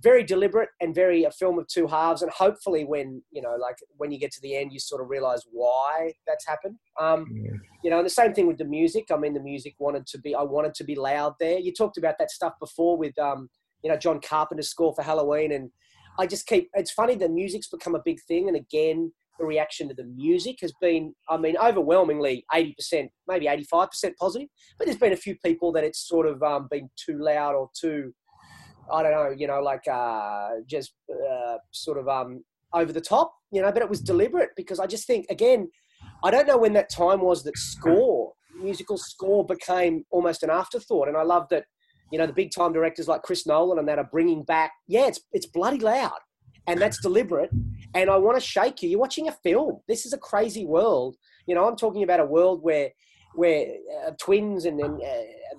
[0.00, 2.22] very deliberate and very a film of two halves.
[2.22, 5.08] And hopefully, when you know, like when you get to the end, you sort of
[5.08, 6.76] realize why that's happened.
[7.00, 7.50] Um, yeah.
[7.82, 9.06] You know, and the same thing with the music.
[9.12, 10.34] I mean, the music wanted to be.
[10.34, 11.58] I wanted to be loud there.
[11.58, 13.48] You talked about that stuff before with, um,
[13.82, 15.70] you know, John Carpenter's score for Halloween and
[16.18, 16.68] I just keep.
[16.74, 20.58] It's funny the music's become a big thing, and again, the reaction to the music
[20.62, 24.48] has been, I mean, overwhelmingly eighty percent, maybe eighty-five percent positive.
[24.76, 27.70] But there's been a few people that it's sort of um, been too loud or
[27.78, 28.12] too,
[28.92, 33.32] I don't know, you know, like uh, just uh, sort of um, over the top,
[33.50, 33.72] you know.
[33.72, 35.70] But it was deliberate because I just think, again,
[36.24, 41.08] I don't know when that time was that score, musical score, became almost an afterthought,
[41.08, 41.64] and I love that
[42.10, 45.06] you know, the big time directors like Chris Nolan and that are bringing back, yeah,
[45.06, 46.18] it's, it's bloody loud
[46.66, 47.50] and that's deliberate.
[47.94, 48.90] And I want to shake you.
[48.90, 49.80] You're watching a film.
[49.88, 51.16] This is a crazy world.
[51.46, 52.90] You know, I'm talking about a world where
[53.34, 53.66] where
[54.06, 55.00] uh, twins and, and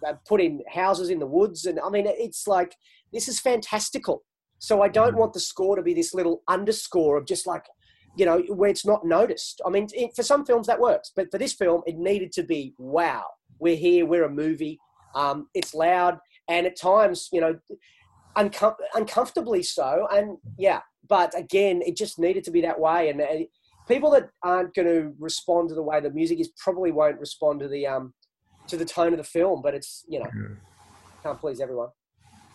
[0.05, 1.65] uh, put in houses in the woods.
[1.65, 2.75] And I mean, it's like,
[3.13, 4.23] this is fantastical.
[4.59, 7.63] So I don't want the score to be this little underscore of just like,
[8.15, 9.61] you know, where it's not noticed.
[9.65, 12.43] I mean, it, for some films that works, but for this film, it needed to
[12.43, 13.23] be, wow,
[13.59, 14.79] we're here, we're a movie.
[15.15, 16.19] Um, it's loud
[16.49, 17.57] and at times, you know,
[18.37, 20.07] uncom- uncomfortably so.
[20.11, 23.09] And yeah, but again, it just needed to be that way.
[23.09, 23.45] And uh,
[23.87, 27.59] people that aren't going to respond to the way the music is probably won't respond
[27.61, 28.13] to the um
[28.67, 29.61] to the tone of the film.
[29.61, 30.29] But it's you know,
[31.23, 31.89] can't please everyone.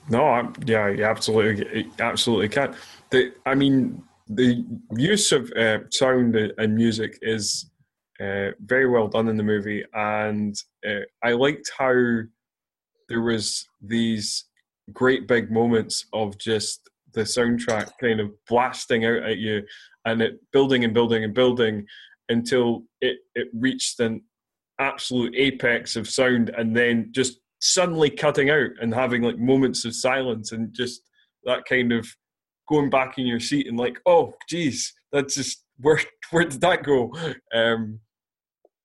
[0.09, 2.75] No, I, yeah, you absolutely, absolutely can.
[3.11, 4.65] The, I mean, the
[4.97, 7.71] use of uh, sound and music is
[8.21, 10.55] uh, very well done in the movie, and
[10.87, 12.21] uh, I liked how
[13.09, 14.45] there was these
[14.93, 19.63] great big moments of just the soundtrack kind of blasting out at you,
[20.05, 21.87] and it building and building and building
[22.29, 24.23] until it it reached an
[24.79, 29.95] absolute apex of sound, and then just suddenly cutting out and having like moments of
[29.95, 31.01] silence and just
[31.45, 32.07] that kind of
[32.69, 35.99] going back in your seat and like, oh, geez, that's just where
[36.31, 37.13] where did that go?
[37.55, 38.01] Um,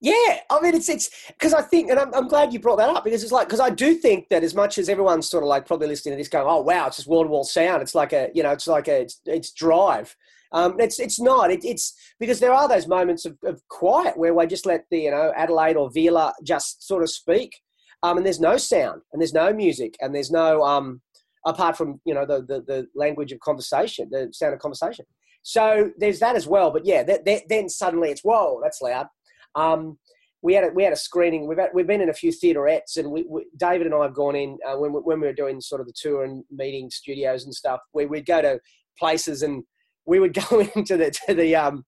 [0.01, 2.89] yeah, I mean, it's it's because I think, and I'm, I'm glad you brought that
[2.89, 5.49] up because it's like because I do think that as much as everyone's sort of
[5.49, 7.81] like probably listening to this going, oh wow, it's just wall to wall sound.
[7.81, 10.15] It's like a you know, it's like a it's, it's drive.
[10.53, 11.51] Um, it's it's not.
[11.51, 14.99] It, it's because there are those moments of, of quiet where we just let the
[14.99, 17.59] you know Adelaide or Veerle just sort of speak,
[18.03, 21.01] um, and there's no sound and there's no music and there's no um,
[21.45, 25.05] apart from you know the, the, the language of conversation, the sound of conversation.
[25.41, 26.71] So there's that as well.
[26.71, 29.07] But yeah, that, that, then suddenly it's whoa, that's loud.
[29.55, 29.97] Um,
[30.41, 31.47] we had a, we had a screening.
[31.47, 34.13] We've had, we've been in a few theaterettes, and we, we, David and I have
[34.13, 37.43] gone in uh, when when we were doing sort of the tour and meeting studios
[37.43, 37.79] and stuff.
[37.93, 38.59] We would go to
[38.97, 39.63] places and
[40.05, 41.85] we would go into the to the um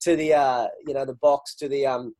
[0.00, 2.14] to the uh you know the box to the um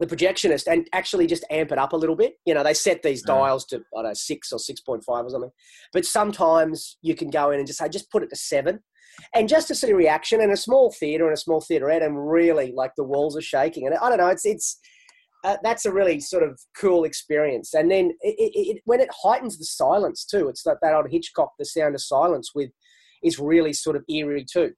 [0.00, 2.32] the projectionist and actually just amp it up a little bit.
[2.46, 5.26] You know, they set these dials to I don't know six or six point five
[5.26, 5.52] or something.
[5.92, 8.80] But sometimes you can go in and just say, just put it to seven,
[9.34, 12.30] and just to see a reaction in a small theater and a small theaterette, and
[12.30, 13.86] really like the walls are shaking.
[13.86, 14.78] And I don't know, it's it's
[15.44, 17.74] uh, that's a really sort of cool experience.
[17.74, 21.10] And then it, it, it, when it heightens the silence too, it's that that old
[21.10, 22.70] Hitchcock, the sound of silence with
[23.22, 24.72] is really sort of eerie too.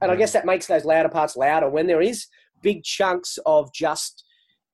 [0.00, 2.26] And I guess that makes those louder parts louder when there is
[2.62, 4.23] big chunks of just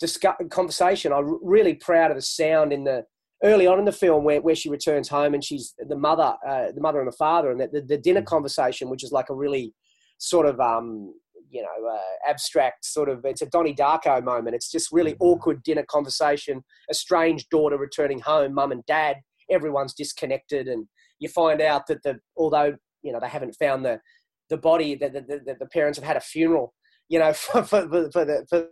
[0.00, 1.12] discuss, conversation.
[1.12, 3.04] I'm really proud of the sound in the
[3.42, 6.72] early on in the film where, where she returns home and she's the mother, uh,
[6.74, 9.34] the mother and the father, and the, the, the, dinner conversation, which is like a
[9.34, 9.72] really
[10.18, 11.14] sort of um,
[11.50, 14.56] you know uh, abstract sort of it's a Donnie Darko moment.
[14.56, 15.24] It's just really mm-hmm.
[15.24, 16.62] awkward dinner conversation.
[16.90, 19.16] A strange daughter returning home, mum and dad,
[19.50, 20.86] everyone's disconnected, and
[21.18, 24.00] you find out that the although you know they haven't found the
[24.48, 26.74] the body that the, the, the, parents have had a funeral
[27.08, 28.66] you know for, for, for the for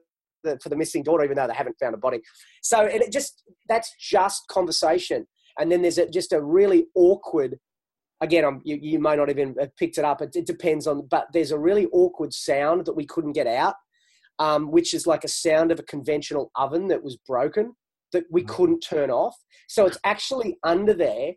[0.49, 2.21] the, for the missing daughter, even though they haven't found a body.
[2.63, 5.27] So it just that's just conversation,
[5.59, 7.59] and then there's a, just a really awkward.
[8.21, 10.21] Again, I'm, you, you may not even have picked it up.
[10.21, 13.75] It, it, depends on, but there's a really awkward sound that we couldn't get out,
[14.41, 17.75] um, which is like a sound of a conventional oven that was broken
[18.13, 18.55] that we mm-hmm.
[18.55, 19.37] couldn't turn off.
[19.69, 21.33] So it's actually under there,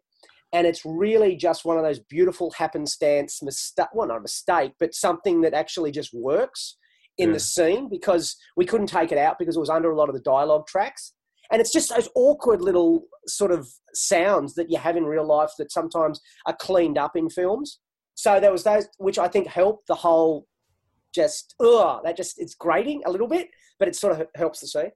[0.54, 3.88] and it's really just one of those beautiful happenstance mistake.
[3.94, 6.78] Well, not a mistake, but something that actually just works
[7.18, 7.34] in yeah.
[7.34, 10.16] the scene because we couldn't take it out because it was under a lot of
[10.16, 11.14] the dialogue tracks.
[11.52, 15.52] And it's just those awkward little sort of sounds that you have in real life
[15.58, 17.80] that sometimes are cleaned up in films.
[18.16, 20.48] So there was those, which I think helped the whole
[21.14, 24.68] just, ugh, that just, it's grating a little bit, but it sort of helps the
[24.68, 24.92] scene.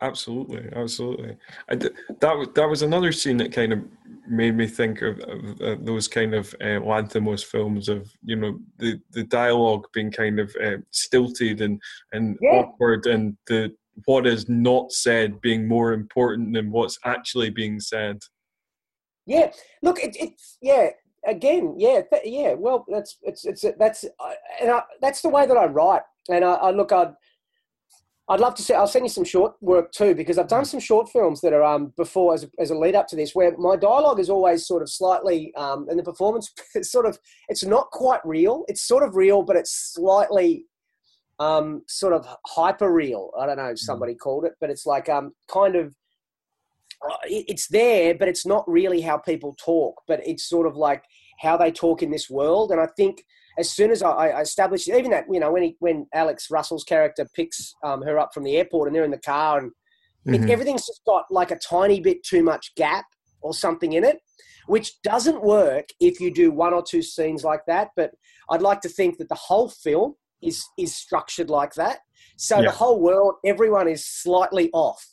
[0.00, 1.36] Absolutely, absolutely.
[1.68, 3.80] That was that was another scene that kind of
[4.28, 8.60] made me think of, of, of those kind of uh, Lanthimos films of you know
[8.78, 11.80] the the dialogue being kind of uh, stilted and
[12.12, 12.50] and yeah.
[12.50, 13.74] awkward, and the
[14.04, 18.20] what is not said being more important than what's actually being said.
[19.26, 19.50] Yeah,
[19.82, 20.90] look, it, it's yeah.
[21.26, 22.52] Again, yeah, th- yeah.
[22.52, 26.02] Well, that's it's it's that's uh, and I, that's the way that I write.
[26.28, 27.10] And I, I look, I
[28.28, 28.74] I'd love to see.
[28.74, 31.62] I'll send you some short work too because I've done some short films that are
[31.62, 34.66] um before as a, as a lead up to this where my dialogue is always
[34.66, 38.64] sort of slightly um and the performance is sort of it's not quite real.
[38.68, 40.64] It's sort of real, but it's slightly
[41.38, 43.30] um sort of hyper real.
[43.38, 43.72] I don't know.
[43.72, 43.78] Mm.
[43.78, 44.18] Somebody mm.
[44.18, 45.94] called it, but it's like um kind of
[47.08, 50.02] uh, it's there, but it's not really how people talk.
[50.08, 51.04] But it's sort of like
[51.40, 53.22] how they talk in this world, and I think
[53.58, 56.84] as soon as I, I established, even that, you know, when he, when Alex Russell's
[56.84, 59.72] character picks um, her up from the airport and they're in the car and
[60.26, 60.44] mm-hmm.
[60.44, 63.06] it, everything's just got like a tiny bit too much gap
[63.40, 64.18] or something in it,
[64.66, 67.90] which doesn't work if you do one or two scenes like that.
[67.96, 68.10] But
[68.50, 72.00] I'd like to think that the whole film is is structured like that.
[72.36, 72.66] So yeah.
[72.66, 75.04] the whole world, everyone is slightly off.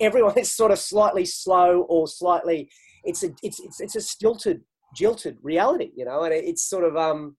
[0.00, 2.70] Everyone is sort of slightly slow or slightly.
[3.04, 4.62] It's a it's it's, it's a stilted,
[4.94, 7.36] jilted reality, you know, and it's sort of um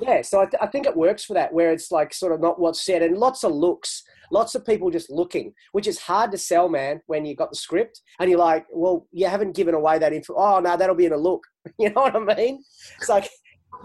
[0.00, 2.40] yeah, so I, th- I, think it works for that, where it's like sort of
[2.40, 6.30] not what's said, and lots of looks, lots of people just looking, which is hard
[6.32, 7.00] to sell, man.
[7.06, 10.34] When you got the script and you're like, well, you haven't given away that info.
[10.36, 11.44] Oh no, that'll be in a look.
[11.78, 12.62] You know what I mean?
[12.96, 13.28] It's like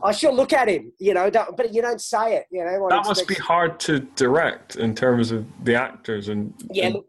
[0.04, 2.46] I should look at him, you know, but you don't say it.
[2.52, 6.86] You know, that must be hard to direct in terms of the actors and yeah,
[6.86, 6.96] and...
[6.96, 7.08] look,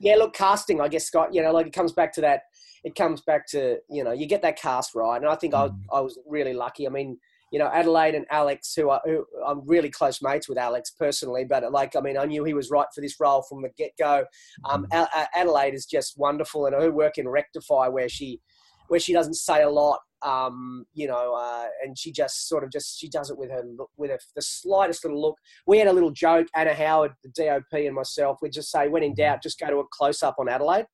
[0.00, 0.16] yeah.
[0.16, 1.32] Look, casting, I guess, Scott.
[1.32, 2.42] You know, like it comes back to that
[2.84, 5.74] it comes back to you know you get that cast right, and I think Mm.
[5.92, 6.86] I I was really lucky.
[6.86, 7.18] I mean,
[7.52, 11.44] you know, Adelaide and Alex, who, are, who I'm really close mates with Alex personally,
[11.44, 13.92] but like I mean, I knew he was right for this role from the get
[13.98, 14.24] go.
[14.68, 15.06] Um, Mm.
[15.14, 18.40] A- Adelaide is just wonderful, and her work in Rectify, where she
[18.88, 22.70] where she doesn't say a lot, um, you know, uh, and she just sort of
[22.70, 25.36] just she does it with her look, with her, the slightest little look.
[25.66, 28.38] We had a little joke, Anna Howard, the DOP, and myself.
[28.42, 30.86] We'd just say, when in doubt, just go to a close up on Adelaide.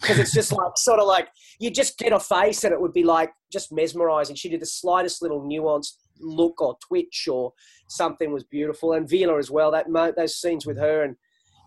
[0.00, 1.28] Because it's just like sort of like
[1.60, 4.34] you just get a face and it would be like just mesmerizing.
[4.34, 7.52] She did the slightest little nuanced look or twitch or
[7.88, 8.92] something was beautiful.
[8.92, 9.70] And Veerle as well.
[9.70, 11.16] That mo- those scenes with her and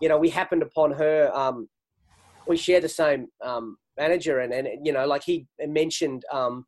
[0.01, 1.31] you know we happened upon her.
[1.33, 1.69] Um,
[2.47, 6.65] we share the same um, manager and and you know like he mentioned um,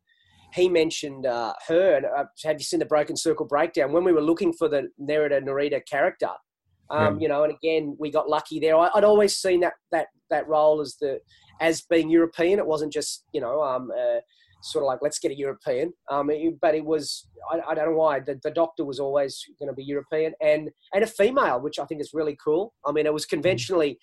[0.54, 4.13] he mentioned uh, her and uh, have you seen the Broken Circle breakdown when we
[4.13, 6.32] were looking for the Nerida Narita character.
[6.89, 7.21] Um, Yeah.
[7.21, 8.78] You know, and again, we got lucky there.
[8.78, 11.19] I, I'd always seen that that that role as the
[11.60, 12.60] as being European.
[12.60, 14.19] It wasn't just you know um, uh,
[14.62, 15.93] sort of like let's get a European.
[16.10, 19.41] Um, it- but it was I, I don't know why the, the doctor was always
[19.60, 22.74] going to be European and and a female, which I think is really cool.
[22.86, 24.00] I mean, it was conventionally.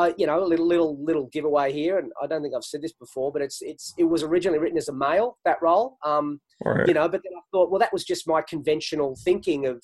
[0.00, 2.82] Uh, you know, a little little little giveaway here, and I don't think I've said
[2.82, 6.40] this before, but it's it's it was originally written as a male that role, um,
[6.64, 6.86] Right.
[6.86, 7.08] you know.
[7.08, 9.82] But then I thought, well, that was just my conventional thinking of,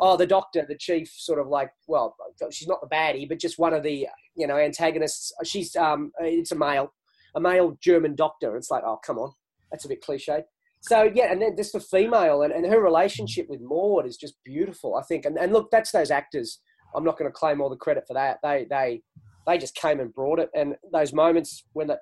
[0.00, 2.16] oh, the doctor, the chief, sort of like, well,
[2.50, 5.32] she's not the baddie, but just one of the you know antagonists.
[5.44, 6.92] She's um, it's a male,
[7.36, 8.56] a male German doctor.
[8.56, 9.32] It's like, oh, come on,
[9.72, 10.44] that's a bit cliche.
[10.82, 14.34] So yeah, and then just the female and, and her relationship with Maud is just
[14.44, 15.24] beautiful, I think.
[15.24, 16.60] And, and look, that's those actors.
[16.94, 18.38] I'm not going to claim all the credit for that.
[18.42, 19.02] They they
[19.46, 20.50] they just came and brought it.
[20.54, 21.98] And those moments when the,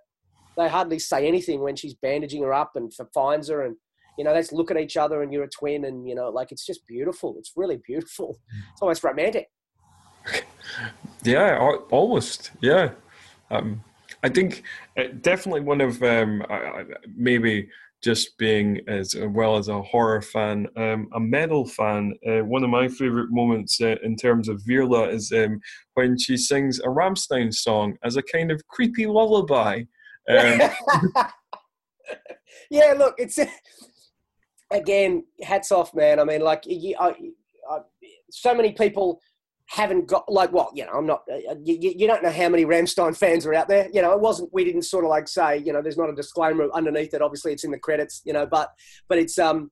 [0.57, 3.77] they hardly say anything when she's bandaging her up and finds her, and
[4.19, 6.31] you know they just look at each other, and you're a twin, and you know
[6.31, 7.37] like it's just beautiful.
[7.39, 8.39] It's really beautiful.
[8.73, 9.49] It's almost romantic.
[11.23, 11.59] Yeah,
[11.91, 12.51] almost.
[12.63, 12.93] Yeah.
[13.51, 13.85] Um,
[14.23, 14.63] I think
[14.99, 16.43] uh, definitely one of um,
[17.17, 17.69] maybe
[18.03, 22.15] just being as well as a horror fan, um, a metal fan.
[22.27, 25.61] Uh, one of my favorite moments uh, in terms of Veerle is um,
[25.95, 29.83] when she sings a Rammstein song as a kind of creepy lullaby.
[30.29, 30.61] Um,
[32.71, 33.39] yeah, look, it's
[34.71, 36.21] again, hats off, man.
[36.21, 37.15] I mean, like, you, I,
[37.71, 37.79] I,
[38.31, 39.21] so many people
[39.71, 41.23] haven't got like, well, you know, I'm not.
[41.33, 43.89] uh, You, you don't know how many Rammstein fans are out there.
[43.93, 44.51] You know, it wasn't.
[44.53, 47.23] We didn't sort of like say, you know, there's not a disclaimer underneath it.
[47.23, 48.21] Obviously, it's in the credits.
[48.25, 48.71] You know, but
[49.09, 49.71] but it's um.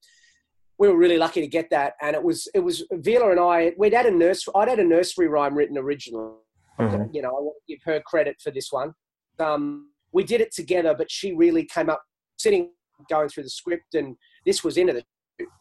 [0.81, 3.73] We were really lucky to get that, and it was it was Veerle and I.
[3.77, 4.53] We'd had a nursery.
[4.55, 6.35] I'd had a nursery rhyme written originally,
[6.79, 7.13] Mhm.
[7.13, 8.95] you know, I want to give her credit for this one.
[9.41, 12.01] Um, we did it together, but she really came up
[12.39, 12.71] sitting,
[13.11, 15.05] going through the script, and this was into the,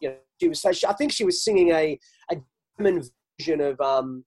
[0.00, 0.70] you know, she was so.
[0.70, 1.98] She, I think she was singing a
[2.30, 2.36] a
[2.78, 3.02] German
[3.40, 4.24] version of um,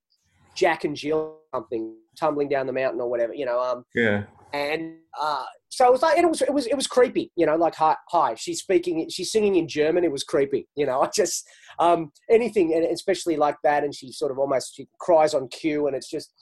[0.54, 3.60] Jack and Jill something, tumbling down the mountain or whatever, you know.
[3.60, 4.24] Um, yeah.
[4.52, 7.56] and uh, so it was like it was it was it was creepy, you know.
[7.56, 10.04] Like hi, hi, she's speaking, she's singing in German.
[10.04, 11.02] It was creepy, you know.
[11.02, 11.46] I just
[11.78, 15.86] um, anything, and especially like that, and she sort of almost she cries on cue,
[15.86, 16.32] and it's just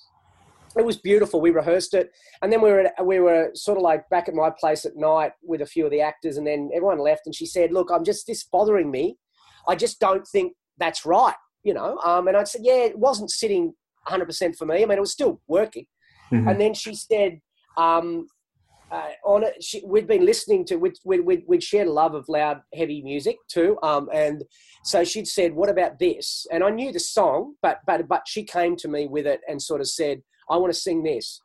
[0.77, 1.41] it was beautiful.
[1.41, 2.11] We rehearsed it,
[2.43, 5.33] and then we were we were sort of like back at my place at night
[5.43, 8.05] with a few of the actors, and then everyone left, and she said, "Look, I'm
[8.05, 9.17] just this bothering me.
[9.69, 13.31] I just don't think that's right." You know, um, and I said, "Yeah, it wasn't
[13.31, 13.75] sitting
[14.07, 14.83] 100 percent for me.
[14.83, 15.87] I mean, it was still working."
[16.33, 16.51] Mhm.
[16.51, 17.41] And then she said,
[17.77, 18.27] um,
[18.91, 22.29] uh, on it, she, we'd been listening to, we'd, we'd, we'd, shared a love of
[22.29, 23.79] loud, heavy music too.
[23.83, 24.43] Um, and
[24.83, 26.47] so she'd said, what about this?
[26.51, 29.63] And I knew the song, but, but, but she came to me with it and
[29.63, 31.41] sort of said, I want to sing this.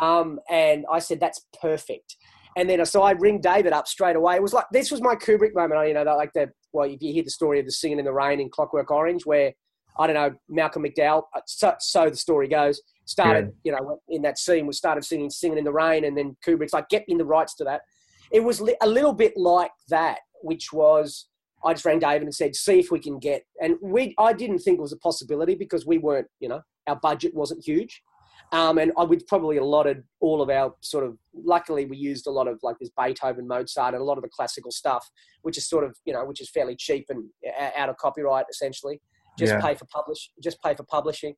[0.00, 2.16] Um, and I said, that's perfect.
[2.56, 4.36] And then I so I ring David up straight away.
[4.36, 5.80] It was like, this was my Kubrick moment.
[5.80, 8.04] I, you know, like the, well, if you hear the story of the singing in
[8.04, 9.52] the rain in Clockwork Orange, where,
[9.98, 14.22] I don't know, Malcolm McDowell, uh, so, so the story goes, started, you know, in
[14.22, 17.18] that scene, we started singing, singing in the rain, and then Kubrick's like, get in
[17.18, 17.82] the rights to that.
[18.30, 21.28] It was li- a little bit like that, which was,
[21.64, 24.60] I just rang David and said, see if we can get, and we, I didn't
[24.60, 28.02] think it was a possibility because we weren't, you know, our budget wasn't huge.
[28.50, 31.16] Um, and I would probably allotted all of our sort of.
[31.32, 34.28] Luckily, we used a lot of like this Beethoven, Mozart, and a lot of the
[34.28, 35.10] classical stuff,
[35.40, 37.24] which is sort of you know, which is fairly cheap and
[37.58, 39.00] uh, out of copyright essentially.
[39.38, 39.60] Just Yeah.
[39.60, 41.34] pay for publish, just pay for publishing.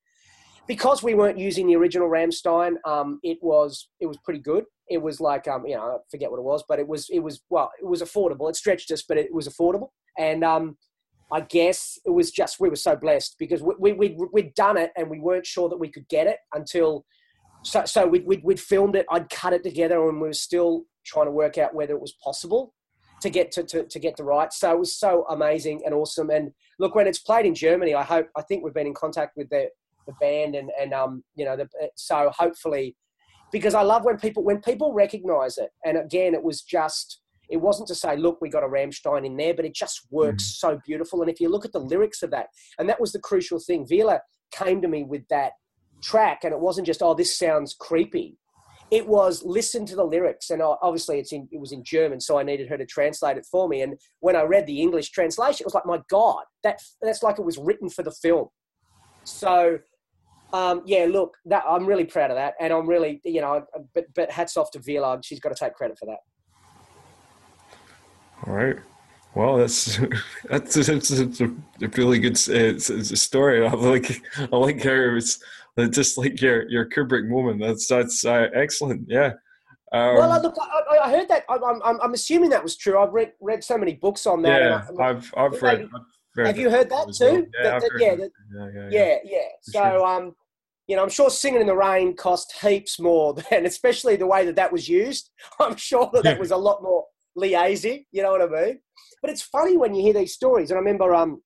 [0.66, 4.64] Because we weren't using the original Rammstein, um, it was it was pretty good.
[4.88, 7.20] It was like um, you know, I forget what it was, but it was it
[7.20, 8.48] was well, it was affordable.
[8.48, 9.90] It stretched us, but it was affordable.
[10.18, 10.76] And um,
[11.32, 14.76] I guess it was just we were so blessed because we, we, we'd, we'd done
[14.76, 17.04] it and we weren't sure that we could get it until
[17.62, 20.84] so, so we'd, we'd, we'd filmed it I'd cut it together and we were still
[21.04, 22.74] trying to work out whether it was possible
[23.24, 26.30] to get to, to, to get the rights so it was so amazing and awesome
[26.30, 29.36] and look when it's played in Germany I hope I think we've been in contact
[29.36, 29.68] with the,
[30.06, 32.96] the band and, and um you know the, so hopefully
[33.54, 35.70] because I love when people when people recognize it.
[35.84, 39.36] And again, it was just it wasn't to say, look, we got a Rammstein in
[39.36, 40.56] there, but it just works mm.
[40.56, 41.20] so beautiful.
[41.22, 42.46] And if you look at the lyrics of that,
[42.78, 44.18] and that was the crucial thing, Veerle
[44.50, 45.52] came to me with that
[46.02, 48.38] track, and it wasn't just, oh, this sounds creepy.
[48.90, 52.38] It was listen to the lyrics, and obviously it's in, it was in German, so
[52.38, 53.82] I needed her to translate it for me.
[53.82, 57.38] And when I read the English translation, it was like, my God, that that's like
[57.38, 58.48] it was written for the film.
[59.24, 59.78] So
[60.54, 64.04] um, yeah, look, that I'm really proud of that, and I'm really, you know, but
[64.14, 65.24] but hats off to Veerle.
[65.24, 66.18] She's got to take credit for that.
[68.46, 68.76] All right.
[69.34, 69.98] Well, that's
[70.48, 71.52] that's, that's, that's a
[71.96, 73.66] really good uh, a story.
[73.66, 75.40] I like I like how it's
[75.90, 77.60] just like your your Kubrick moment.
[77.60, 79.06] That's that's uh, excellent.
[79.08, 79.32] Yeah.
[79.92, 81.44] Um, well, look, I, I, heard that.
[81.48, 82.98] I'm, I'm, I'm assuming that was true.
[82.98, 84.60] I've read read so many books on that.
[84.60, 85.88] Yeah, I, have I've read.
[86.36, 87.46] have you heard that too?
[87.54, 90.04] Yeah, that, that, yeah, that, yeah, yeah, yeah, yeah, So, sure.
[90.04, 90.34] um,
[90.88, 94.44] you know, I'm sure "Singing in the Rain" cost heaps more than, especially the way
[94.46, 95.30] that that was used.
[95.60, 97.04] I'm sure that that was a lot more
[97.38, 98.04] liaising.
[98.10, 98.80] You know what I mean?
[99.22, 100.70] But it's funny when you hear these stories.
[100.70, 101.40] And I remember, um,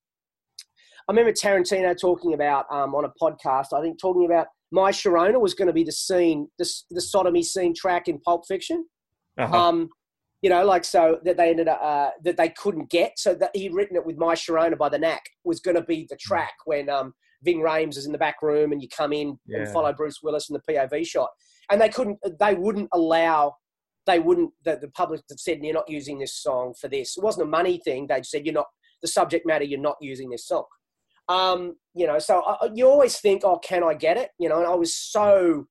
[1.09, 3.73] I remember Tarantino talking about um, on a podcast.
[3.73, 7.43] I think talking about My Sharona was going to be the scene, the, the sodomy
[7.43, 8.85] scene track in Pulp Fiction.
[9.39, 9.57] Uh-huh.
[9.57, 9.89] Um,
[10.43, 13.13] you know, like so that they ended up uh, that they couldn't get.
[13.19, 16.07] So that he'd written it with My Sharona by the Knack was going to be
[16.11, 19.39] the track when um, Ving Rhames is in the back room and you come in
[19.47, 19.61] yeah.
[19.61, 21.31] and follow Bruce Willis in the POV shot.
[21.71, 23.55] And they couldn't, they wouldn't allow
[24.07, 27.47] they wouldn't the, the public said you're not using this song for this it wasn't
[27.47, 28.65] a money thing they said you're not
[29.03, 30.65] the subject matter you're not using this song
[31.29, 34.31] um, you know so I, you always think oh can i get it?
[34.39, 35.67] You know and i was so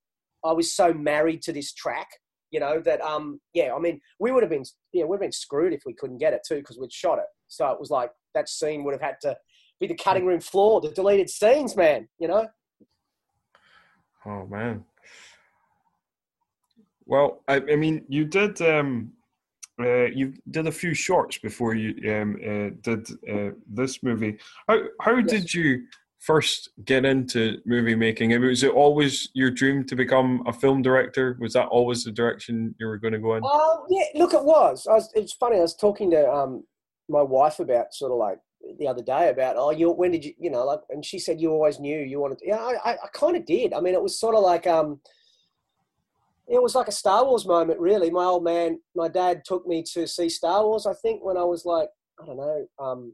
[0.45, 2.07] i was so married to this track
[2.51, 5.31] you know that um yeah i mean we would have been yeah we'd have been
[5.31, 7.25] screwed if we couldn't get it too because we'd shot it.
[7.47, 9.35] So it was like that scene would have had to
[9.79, 12.47] be the cutting room floor the deleted scenes man you know?
[14.25, 14.83] Oh man.
[17.05, 19.13] Well, I, I mean, you did um,
[19.79, 24.37] uh, you did a few shorts before you um, uh, did uh, this movie.
[24.67, 25.29] How how yes.
[25.29, 25.85] did you
[26.19, 28.33] first get into movie making?
[28.33, 31.37] I mean, was it always your dream to become a film director?
[31.39, 33.43] Was that always the direction you were going to go in?
[33.45, 34.85] Oh yeah, look, it was.
[34.87, 35.11] Was.
[35.13, 35.57] It's funny.
[35.57, 36.63] I was talking to um,
[37.07, 38.39] my wife about sort of like
[38.79, 41.39] the other day about oh you when did you you know like and she said
[41.39, 43.73] you always knew you wanted to, yeah I I, I kind of did.
[43.73, 44.99] I mean, it was sort of like um
[46.47, 48.09] it was like a Star Wars moment, really.
[48.09, 51.43] My old man, my dad took me to see Star Wars, I think, when I
[51.43, 51.89] was like,
[52.21, 53.13] I don't know, um,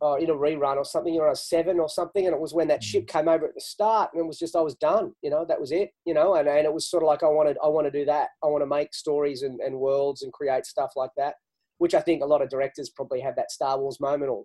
[0.00, 2.26] oh, in a rerun or something, or I was seven or something.
[2.26, 3.08] And it was when that ship mm.
[3.08, 5.60] came over at the start, and it was just, I was done, you know, that
[5.60, 7.86] was it, you know, and, and it was sort of like, I wanted, I want
[7.86, 8.28] to do that.
[8.42, 11.34] I want to make stories and, and worlds and create stuff like that,
[11.78, 14.44] which I think a lot of directors probably have that Star Wars moment, or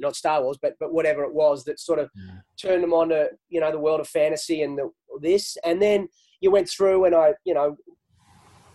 [0.00, 2.40] not Star Wars, but, but whatever it was that sort of yeah.
[2.58, 5.58] turned them on to, you know, the world of fantasy and the, this.
[5.62, 6.08] And then,
[6.40, 7.76] you went through and I, you know,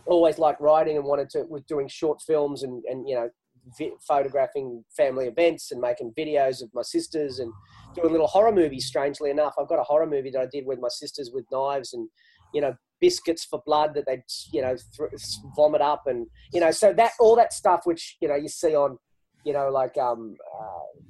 [0.06, 3.30] always liked writing and wanted to, was doing short films and, and you know,
[3.78, 7.52] vi- photographing family events and making videos of my sisters and
[7.96, 9.54] doing little horror movies, strangely enough.
[9.60, 12.10] I've got a horror movie that I did with my sisters with knives and,
[12.54, 16.04] you know, biscuits for blood that they'd, you know, th- vomit up.
[16.06, 18.98] And, you know, so that, all that stuff, which, you know, you see on,
[19.46, 21.02] you know, like, um, uh,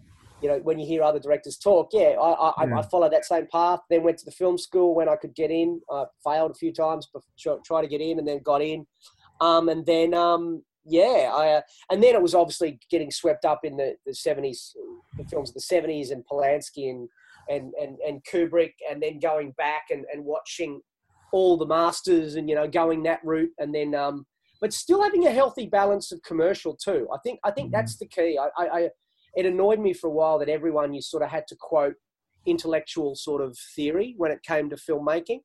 [0.43, 2.79] you know, when you hear other directors talk, yeah, I, I, yeah.
[2.79, 3.79] I, followed that same path.
[3.89, 5.79] Then went to the film school when I could get in.
[5.89, 7.23] I failed a few times, but
[7.65, 8.85] try to get in, and then got in.
[9.39, 13.61] Um, and then, um, yeah, I, uh, and then it was obviously getting swept up
[13.63, 14.71] in the, the 70s,
[15.17, 17.07] the films of the 70s, and Polanski and
[17.49, 20.81] and and, and Kubrick, and then going back and, and watching
[21.31, 23.95] all the masters, and you know, going that route, and then.
[23.95, 24.25] Um,
[24.59, 27.05] but still having a healthy balance of commercial too.
[27.13, 27.75] I think I think mm-hmm.
[27.75, 28.39] that's the key.
[28.39, 28.89] I, I,
[29.35, 31.95] it annoyed me for a while that everyone you sort of had to quote
[32.45, 35.39] intellectual sort of theory when it came to filmmaking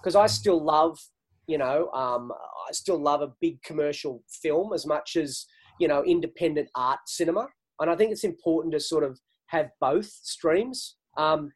[0.00, 0.98] because I still love
[1.46, 2.32] you know um,
[2.68, 5.46] I still love a big commercial film as much as
[5.78, 7.48] you know independent art cinema.
[7.80, 10.96] And I think it's important to sort of have both streams.
[11.16, 11.50] Um,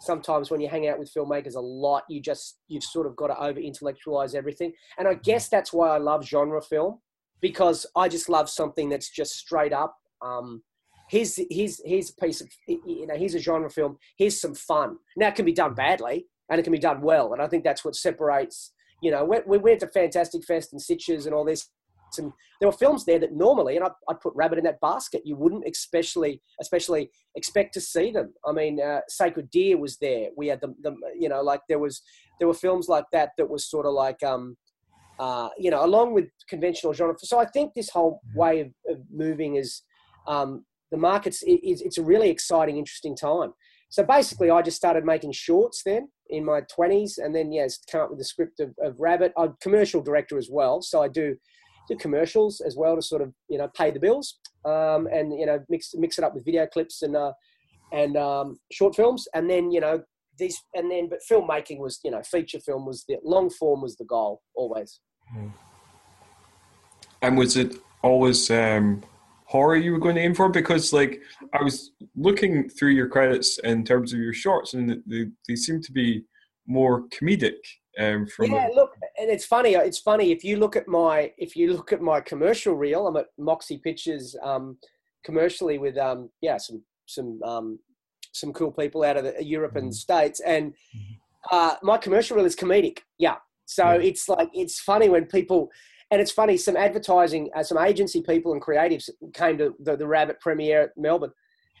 [0.00, 3.28] sometimes when you hang out with filmmakers a lot you just you've sort of got
[3.28, 4.72] to over intellectualize everything.
[4.98, 7.00] And I guess that's why I love genre film
[7.40, 10.62] because I just love something that's just straight up um,
[11.08, 13.96] here's here's here's a piece of you know here's a genre film.
[14.18, 14.96] Here's some fun.
[15.16, 17.64] Now it can be done badly and it can be done well and i think
[17.64, 21.44] that's what separates you know we, we went to fantastic fest and Sitges and all
[21.44, 21.70] this
[22.18, 25.22] and there were films there that normally and I, would put rabbit in that basket
[25.24, 28.32] you wouldn't especially especially expect to see them.
[28.46, 30.28] I mean uh, sacred deer was there.
[30.36, 32.00] We had the, the you know like there was
[32.38, 34.56] there were films like that that was sort of like um
[35.18, 37.16] uh, you know along with conventional genre.
[37.18, 39.82] So i think this whole way of, of moving is
[40.26, 43.52] um, the market's it's, it's a really exciting, interesting time.
[43.88, 48.02] So basically, I just started making shorts then in my 20s, and then yes, come
[48.02, 49.32] up with the script of, of Rabbit.
[49.36, 51.36] I'm commercial director as well, so I do
[51.88, 55.46] do commercials as well to sort of you know pay the bills, um, and you
[55.46, 57.32] know mix mix it up with video clips and uh,
[57.92, 60.02] and um, short films, and then you know
[60.38, 63.96] these and then but filmmaking was you know feature film was the long form was
[63.96, 65.00] the goal always.
[67.22, 69.02] And was it always um,
[69.46, 70.48] horror you were going to aim for?
[70.48, 71.20] Because like
[71.52, 75.80] I was looking through your credits in terms of your shorts, and they, they seem
[75.82, 76.24] to be
[76.66, 77.58] more comedic.
[77.98, 79.74] Um, from yeah, look, and it's funny.
[79.74, 83.06] It's funny if you look at my if you look at my commercial reel.
[83.06, 84.76] I'm at Moxie Pictures um,
[85.24, 87.78] commercially with um, yeah some some um,
[88.32, 89.92] some cool people out of the, Europe and mm-hmm.
[89.92, 91.56] States, and mm-hmm.
[91.56, 92.98] uh, my commercial reel is comedic.
[93.18, 94.08] Yeah, so yeah.
[94.08, 95.70] it's like it's funny when people
[96.10, 100.06] and it's funny, some advertising, uh, some agency people and creatives came to the, the
[100.06, 101.32] Rabbit premiere at Melbourne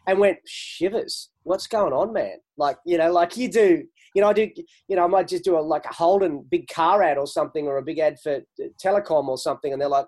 [0.06, 2.36] and went, shivers, what's going on, man?
[2.56, 4.50] Like, you know, like you do, you know, I do,
[4.88, 7.66] you know, I might just do a, like a Holden big car ad or something
[7.66, 8.40] or a big ad for
[8.82, 9.72] telecom or something.
[9.72, 10.06] And they're like,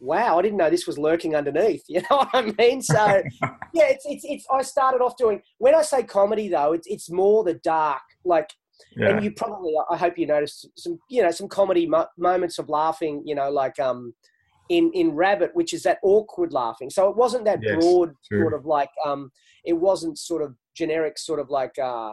[0.00, 1.82] wow, I didn't know this was lurking underneath.
[1.88, 2.80] You know what I mean?
[2.80, 2.94] So
[3.74, 7.10] yeah, it's, it's, it's, I started off doing, when I say comedy though, it's, it's
[7.10, 8.50] more the dark, like
[8.96, 9.10] yeah.
[9.10, 12.68] And you probably, I hope you noticed some, you know, some comedy mo- moments of
[12.68, 14.14] laughing, you know, like um,
[14.68, 16.90] in in Rabbit, which is that awkward laughing.
[16.90, 18.42] So it wasn't that yes, broad true.
[18.42, 19.30] sort of like um,
[19.64, 22.12] it wasn't sort of generic, sort of like uh,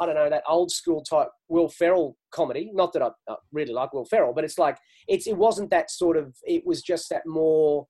[0.00, 2.70] I don't know that old school type Will Ferrell comedy.
[2.72, 3.10] Not that I
[3.52, 6.34] really like Will Ferrell, but it's like it's it wasn't that sort of.
[6.44, 7.86] It was just that more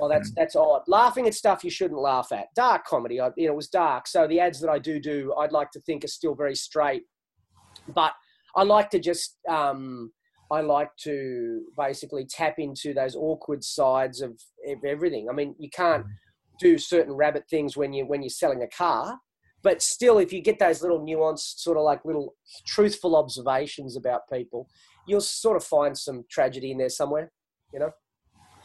[0.00, 0.34] well, that's mm.
[0.36, 0.82] that's odd.
[0.88, 2.46] Laughing at stuff you shouldn't laugh at.
[2.56, 4.08] Dark comedy, I, you know, it was dark.
[4.08, 7.02] So the ads that I do do, I'd like to think are still very straight.
[7.94, 8.12] But
[8.56, 10.10] I like to just, um,
[10.50, 14.32] I like to basically tap into those awkward sides of,
[14.66, 15.28] of everything.
[15.30, 16.10] I mean, you can't mm.
[16.58, 19.18] do certain rabbit things when you when you're selling a car,
[19.62, 22.34] but still, if you get those little nuanced, sort of like little
[22.66, 24.66] truthful observations about people,
[25.06, 27.30] you'll sort of find some tragedy in there somewhere.
[27.72, 27.90] You know.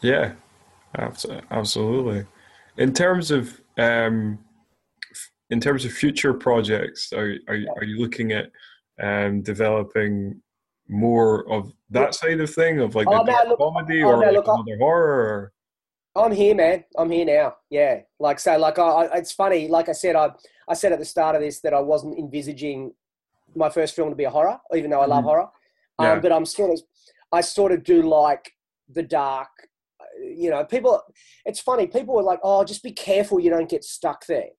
[0.01, 0.33] Yeah,
[0.97, 2.25] Absolutely.
[2.77, 4.39] In terms of um,
[5.49, 8.51] in terms of future projects, are are, are you looking at
[9.01, 10.41] um, developing
[10.87, 14.25] more of that side of thing, of like oh, no, look, comedy oh, or no,
[14.27, 15.53] like look, another horror?
[16.15, 16.83] I'm here, man.
[16.97, 17.55] I'm here now.
[17.69, 19.67] Yeah, like so, like I, it's funny.
[19.67, 20.29] Like I said, I
[20.67, 22.93] I said at the start of this that I wasn't envisaging
[23.55, 25.27] my first film to be a horror, even though I love mm.
[25.27, 25.49] horror.
[25.99, 26.19] Um, yeah.
[26.19, 26.81] But I'm sort of,
[27.31, 28.51] I sort of do like
[28.89, 29.47] the dark
[30.20, 31.01] you know, people,
[31.45, 34.49] it's funny, people were like, oh, just be careful you don't get stuck there.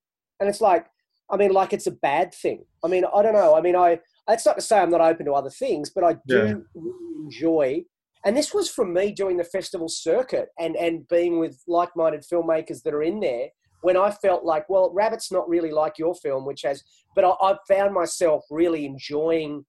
[0.41, 0.87] And it's like,
[1.31, 2.65] I mean, like it's a bad thing.
[2.85, 3.57] I mean, I don't know.
[3.57, 3.99] I mean, I,
[4.29, 6.55] it's not to say I'm not open to other things, but I do yeah.
[6.75, 7.85] really enjoy,
[8.25, 12.25] and this was from me doing the festival circuit and, and being with like minded
[12.31, 13.49] filmmakers that are in there
[13.83, 16.83] when I felt like, well, Rabbit's not really like your film, which has,
[17.15, 19.65] but I, I found myself really enjoying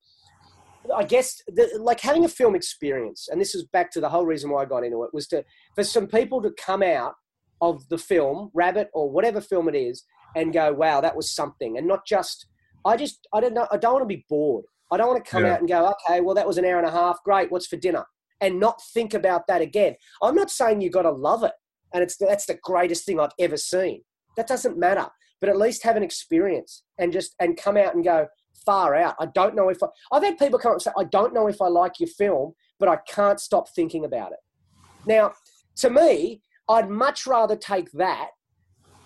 [0.96, 4.26] I guess the, like having a film experience, and this is back to the whole
[4.26, 5.44] reason why I got into it was to
[5.76, 7.14] for some people to come out
[7.62, 10.04] of the film Rabbit or whatever film it is
[10.36, 12.48] and go, wow, that was something, and not just
[12.86, 14.66] I just I don't know I don't want to be bored.
[14.92, 15.54] I don't want to come yeah.
[15.54, 17.78] out and go, okay, well that was an hour and a half, great, what's for
[17.78, 18.06] dinner,
[18.42, 19.96] and not think about that again.
[20.22, 21.54] I'm not saying you got to love it,
[21.94, 24.04] and it's that's the greatest thing I've ever seen.
[24.36, 25.08] That doesn't matter,
[25.42, 28.28] but at least have an experience and just and come out and go,
[28.66, 29.16] far out.
[29.20, 31.48] I don't know if I, I've had people come up and say, I don't know
[31.48, 34.40] if I like your film, but I can't stop thinking about it.
[35.06, 35.34] Now,
[35.78, 38.30] to me, I'd much rather take that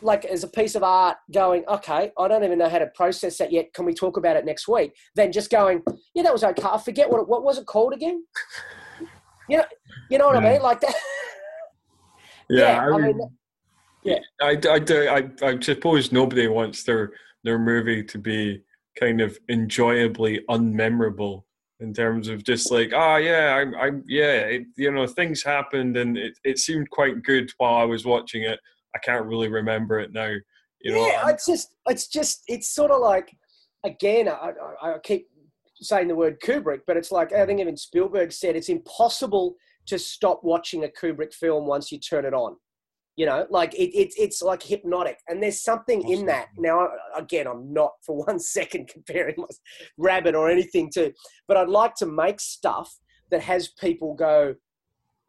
[0.02, 3.38] like as a piece of art going, okay, I don't even know how to process
[3.38, 3.74] that yet.
[3.74, 4.94] Can we talk about it next week?
[5.16, 5.84] Than just going,
[6.16, 6.68] yeah, that was okay.
[6.68, 8.24] I forget what it, what was it called again?
[9.50, 9.66] You know,
[10.10, 10.50] you know what yeah.
[10.50, 10.62] I mean?
[10.62, 10.96] Like that.
[12.50, 13.20] yeah, yeah, I mean,
[14.04, 14.20] yeah.
[14.42, 17.12] I, I, do, I, I suppose nobody wants their
[17.44, 18.62] their movie to be
[19.00, 21.44] kind of enjoyably unmemorable
[21.80, 25.98] in terms of just like, oh yeah, I'm, I'm yeah, it, you know, things happened
[25.98, 28.60] and it, it seemed quite good while I was watching it.
[28.96, 30.34] I can't really remember it now.
[30.82, 33.36] You know, yeah, it's just, it's just, it's sort of like,
[33.84, 35.28] again, I, I, I keep
[35.76, 39.56] saying the word Kubrick, but it's like I think even Spielberg said it's impossible
[39.88, 42.56] to stop watching a Kubrick film once you turn it on
[43.16, 45.18] you know like it, it, it's like hypnotic.
[45.28, 46.48] And there's something in that.
[46.58, 49.46] Now again i'm not for one second comparing my
[49.98, 51.14] rabbit or anything to
[51.48, 52.98] but i'd like to make stuff
[53.30, 54.56] that has people go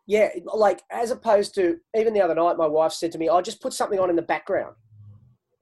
[0.07, 3.33] yeah like as opposed to even the other night my wife said to me i
[3.33, 4.75] oh, just put something on in the background.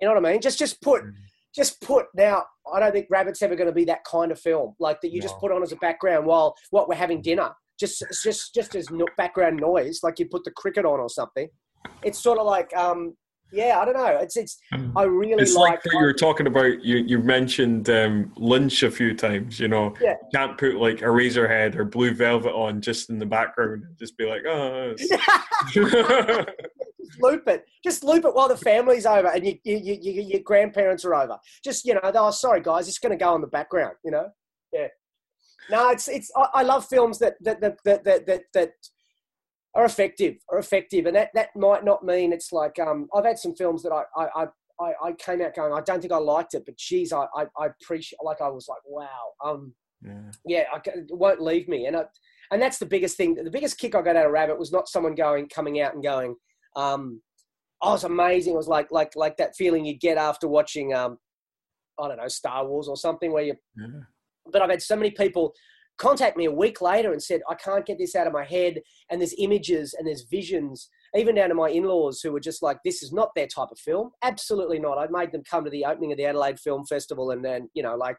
[0.01, 0.41] You know what i mean?
[0.41, 1.13] Just just put mm.
[1.55, 2.07] just put.
[2.15, 5.13] Now i don't think rabbit's ever going to be that kind of film like that
[5.13, 5.23] you no.
[5.23, 7.51] just put on as a background while what we're having dinner.
[7.79, 11.49] Just just just as background noise like you put the cricket on or something
[12.03, 13.15] it's sort of like um,
[13.53, 14.19] yeah, I don't know.
[14.21, 14.59] It's it's.
[14.73, 15.85] Um, I really It's like.
[15.85, 16.85] like you were talking about.
[16.85, 19.59] You you mentioned um, Lynch a few times.
[19.59, 20.13] You know, Yeah.
[20.23, 23.83] you can't put like a Eraserhead or Blue Velvet on just in the background.
[23.85, 24.95] and Just be like, oh.
[25.73, 27.65] just loop it.
[27.83, 31.15] Just loop it while the family's over and you, you, you, you, your grandparents are
[31.15, 31.37] over.
[31.65, 33.95] Just you know, oh sorry guys, it's going to go in the background.
[34.05, 34.29] You know,
[34.73, 34.89] yeah.
[35.71, 36.31] No, it's it's.
[36.37, 38.73] I, I love films that that that that that, that
[39.75, 43.09] are effective, are effective, and that that might not mean it's like um.
[43.15, 44.43] I've had some films that I I.
[44.43, 44.47] I
[44.83, 47.67] I, came out going, I don't think I liked it, but geez, I, I, I
[47.67, 50.31] appreciate, like, I was like, wow, um, yeah.
[50.47, 51.85] yeah, I, it won't leave me.
[51.85, 52.05] And I,
[52.51, 53.35] and that's the biggest thing.
[53.35, 56.03] The biggest kick I got out of Rabbit was not someone going, coming out and
[56.03, 56.35] going,
[56.77, 57.21] um,
[57.83, 61.19] "Oh, it's amazing." It was like, like, like that feeling you get after watching, um,
[61.99, 63.55] I don't know, Star Wars or something, where you.
[63.77, 63.87] yeah.
[64.51, 65.53] But I've had so many people
[66.01, 68.83] contact me a week later and said, "I can't get this out of my head,"
[69.11, 72.79] and there's images and there's visions, even down to my in-laws who were just like,
[72.85, 74.11] "This is not their type of film.
[74.23, 77.45] Absolutely not." I made them come to the opening of the Adelaide Film Festival, and
[77.45, 78.17] then you know, like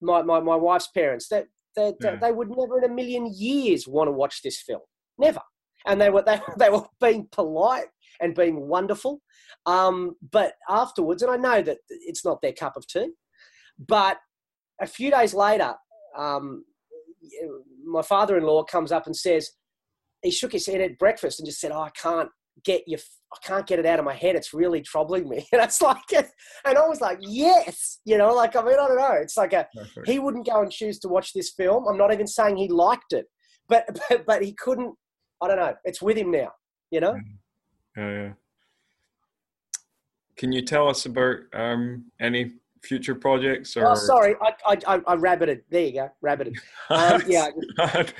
[0.00, 1.46] my my, my wife's parents, that
[1.76, 2.16] they, they, Yeah.
[2.16, 4.82] they would never in a million years want to watch this film,
[5.18, 5.40] never.
[5.86, 7.86] And they were they, they were being polite
[8.20, 9.20] and being wonderful,
[9.66, 13.08] um, but afterwards, and I know that it's not their cup of tea,
[13.78, 14.18] but
[14.80, 15.74] a few days later,
[16.16, 16.64] um,
[17.84, 19.50] my father-in-law comes up and says
[20.22, 22.28] he shook his head at breakfast and just said, "Oh, I can't
[22.64, 22.98] get you.
[23.32, 24.36] I can't get it out of my head.
[24.36, 26.28] It's really troubling me." And it's like, and
[26.64, 29.18] I was like, "Yes," you know, like I mean, I don't know.
[29.20, 30.08] It's like a Perfect.
[30.08, 31.86] he wouldn't go and choose to watch this film.
[31.88, 33.26] I'm not even saying he liked it,
[33.68, 34.94] but but, but he couldn't.
[35.42, 35.74] I don't know.
[35.84, 36.52] It's with him now,
[36.90, 37.16] you know.
[37.96, 38.32] Yeah, yeah.
[40.36, 42.52] Can you tell us about um, any
[42.82, 43.76] future projects?
[43.76, 45.62] Or Oh, sorry, I I, I, I rabbited.
[45.70, 46.56] There you go, rabbited.
[46.88, 47.48] Um, yeah,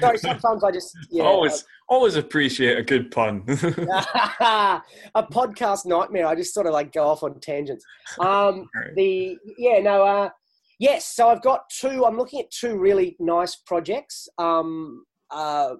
[0.00, 0.18] sorry.
[0.18, 1.24] Sometimes I just yeah.
[1.24, 3.44] always, always appreciate a good pun.
[3.48, 4.82] a
[5.16, 6.26] podcast nightmare.
[6.26, 7.84] I just sort of like go off on tangents.
[8.18, 8.94] Um, Right.
[8.96, 10.28] the yeah, no, uh,
[10.78, 11.06] yes.
[11.06, 12.04] So I've got two.
[12.04, 15.74] I'm looking at two really nice projects um, uh,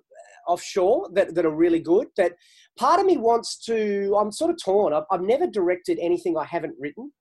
[0.47, 2.09] offshore that that are really good.
[2.17, 2.33] That
[2.79, 4.17] part of me wants to.
[4.19, 4.93] I'm sort of torn.
[4.93, 7.13] I've, I've never directed anything I haven't written,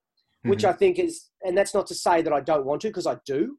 [0.44, 0.70] which Mhm.
[0.70, 3.18] I think is, and that's not to say that I don't want to because I
[3.26, 3.58] do.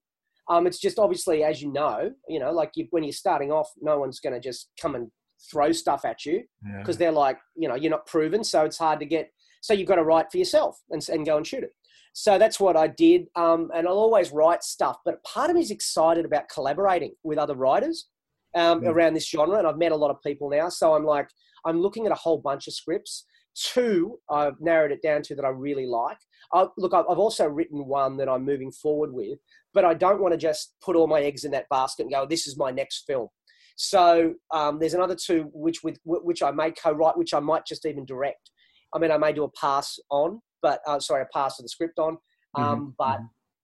[0.48, 3.70] Um, it's just obviously, as you know, you know, like you, when you're starting off,
[3.80, 5.10] no one's going to just come and
[5.50, 6.78] throw stuff at you Yeah.
[6.78, 9.30] because they're like, you know, you're not proven, so it's hard to get.
[9.62, 11.72] So you've got to write for yourself and, and go and shoot it.
[12.12, 14.98] So that's what I did, um, and I'll always write stuff.
[15.04, 18.08] But part of me is excited about collaborating with other writers
[18.56, 18.88] um, Mm.
[18.88, 20.68] around this genre, and I've met a lot of people now.
[20.70, 21.28] So I'm like,
[21.64, 23.24] I'm looking at a whole bunch of scripts.
[23.62, 26.16] Two, I've narrowed it down to that I really like.
[26.54, 29.38] I, look, I've also written one that I'm moving forward with,
[29.74, 32.26] but I don't want to just put all my eggs in that basket and go,
[32.26, 33.28] "This is my next film."
[33.76, 37.86] So um, there's another two which with which I may co-write, which I might just
[37.86, 38.50] even direct.
[38.94, 41.68] I mean, I may do a pass on, but uh, sorry, a pass of the
[41.68, 42.18] script on.
[42.56, 43.20] Um, But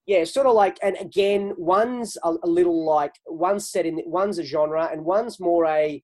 [0.07, 4.39] yeah, sort of like, and again, one's a, a little like one's set in one's
[4.39, 6.03] a genre, and one's more a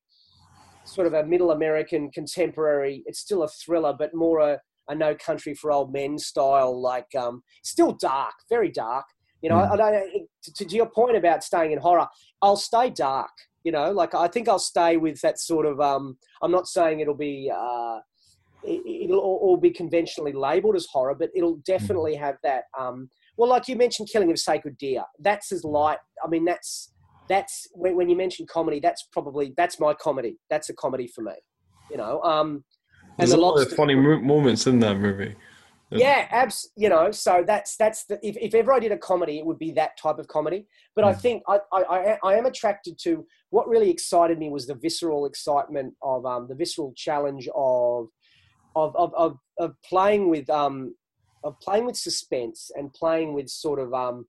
[0.85, 3.03] sort of a middle American contemporary.
[3.05, 4.59] It's still a thriller, but more a,
[4.89, 9.05] a No Country for Old Men style, like um, still dark, very dark.
[9.41, 10.27] You know, I, I don't.
[10.55, 12.07] To, to your point about staying in horror,
[12.41, 13.31] I'll stay dark.
[13.63, 15.79] You know, like I think I'll stay with that sort of.
[15.81, 17.51] Um, I'm not saying it'll be.
[17.53, 17.99] Uh,
[18.63, 22.63] it, it'll all, all be conventionally labelled as horror, but it'll definitely have that.
[22.79, 25.03] Um, well, like you mentioned, Killing of Sacred Deer.
[25.19, 25.97] That's as light.
[26.23, 26.92] I mean, that's
[27.29, 28.79] that's when, when you mention comedy.
[28.79, 30.37] That's probably that's my comedy.
[30.49, 31.33] That's a comedy for me.
[31.89, 32.21] You know.
[32.23, 32.63] Um,
[33.17, 35.35] There's a lot of funny mo- moments in that movie.
[35.91, 36.69] yeah, abs.
[36.75, 39.59] You know, so that's that's the if, if ever I did a comedy, it would
[39.59, 40.67] be that type of comedy.
[40.95, 41.21] But I Mm.
[41.21, 45.25] think I, I I I am attracted to what really excited me was the visceral
[45.25, 48.07] excitement of um the visceral challenge of
[48.75, 50.95] of of of, of playing with um
[51.43, 54.25] of playing with suspense and playing with sort of um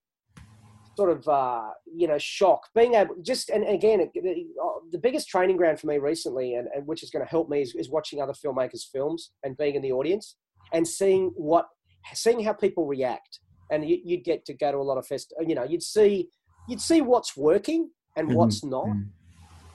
[0.96, 4.98] sort of uh you know shock being able just and again it, the, uh, the
[4.98, 7.74] biggest training ground for me recently and, and which is going to help me is,
[7.74, 10.36] is watching other filmmakers films and being in the audience
[10.72, 11.66] and seeing what
[12.12, 13.40] seeing how people react
[13.70, 16.28] and you, you'd get to go to a lot of fest you know you'd see
[16.68, 18.34] you'd see what's working and Mhm.
[18.34, 19.08] what's not Mhm.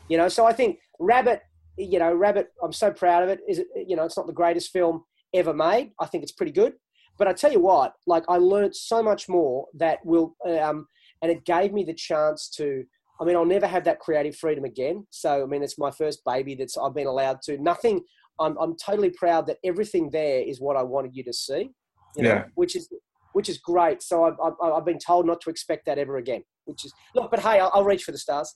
[0.08, 1.42] you know so i think rabbit
[1.78, 4.34] you know rabbit i'm so proud of it is it you know it's not the
[4.34, 5.04] greatest film
[5.34, 6.74] ever made i think it's pretty good
[7.18, 10.88] but i tell you what like i learned so much more that will um
[11.22, 12.84] and it gave me the chance to.
[13.22, 15.06] I mean, I'll never have that creative freedom again.
[15.10, 17.58] So, I mean, it's my first baby that's I've been allowed to.
[17.58, 18.02] Nothing.
[18.40, 21.72] I'm I'm totally proud that everything there is what I wanted you to see.
[22.16, 22.44] You know, yeah.
[22.56, 22.90] Which is
[23.34, 24.02] which is great.
[24.02, 26.44] So I've, I've, I've been told not to expect that ever again.
[26.66, 28.56] Which is look, but hey, I'll, I'll reach for the stars.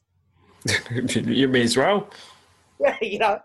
[1.14, 2.09] you may as well.
[2.80, 3.39] Yeah, you know.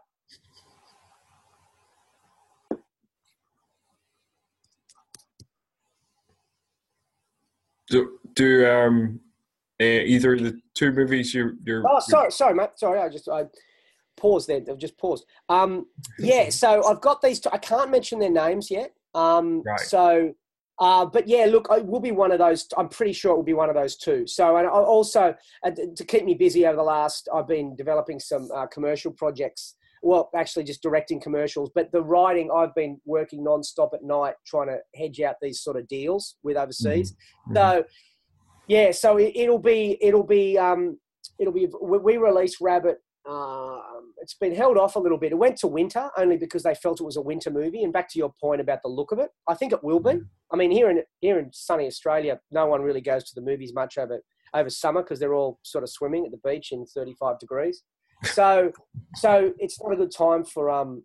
[7.91, 8.07] So
[8.39, 9.21] do um,
[9.81, 12.71] uh, either of the two movies you're, you're Oh, sorry, sorry, mate.
[12.77, 13.45] Sorry, I just I
[14.17, 14.61] paused there.
[14.69, 15.25] I've just paused.
[15.49, 15.87] Um,
[16.19, 17.41] yeah, so I've got these.
[17.41, 18.93] Two, I can't mention their names yet.
[19.15, 19.81] Um, Right.
[19.81, 20.33] So,
[20.79, 22.69] uh, but yeah, look, it will be one of those.
[22.77, 24.27] I'm pretty sure it will be one of those two.
[24.27, 25.35] So, and I also
[25.65, 29.75] uh, to keep me busy over the last, I've been developing some uh, commercial projects.
[30.01, 31.71] Well, actually, just directing commercials.
[31.75, 35.77] But the writing, I've been working non-stop at night trying to hedge out these sort
[35.77, 37.17] of deals with overseas.
[37.51, 37.55] Mhm.
[37.55, 37.85] So,
[38.69, 40.99] yeah, so it, it'll be it'll be um,
[41.39, 42.99] it'll be we release Rabbit.
[43.29, 45.33] Um, it's been held off a little bit.
[45.33, 47.83] It went to winter only because they felt it was a winter movie.
[47.83, 50.21] And back to your point about the look of it, I think it will be.
[50.53, 53.73] I mean, here in here in sunny Australia, no one really goes to the movies
[53.75, 54.21] much over
[54.55, 57.83] over summer because they're all sort of swimming at the beach in 35 degrees.
[58.25, 58.73] So,
[59.17, 61.03] so it's not a good time for um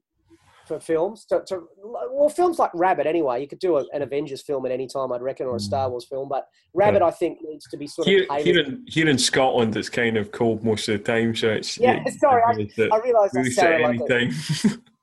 [0.68, 1.26] for films.
[1.26, 3.41] To, to, well, films like Rabbit anyway.
[3.41, 5.88] You could do a, an Avengers film at any time, I'd reckon, or a Star
[5.88, 5.91] mm.
[5.91, 6.30] Wars film.
[6.30, 9.76] But Rabbit, I think, needs to be sort Here, of here, in, here in Scotland,
[9.76, 13.34] it's kind of cold most of the time, so it's Yeah, sorry, I- I realised
[13.34, 14.32] that really set like any.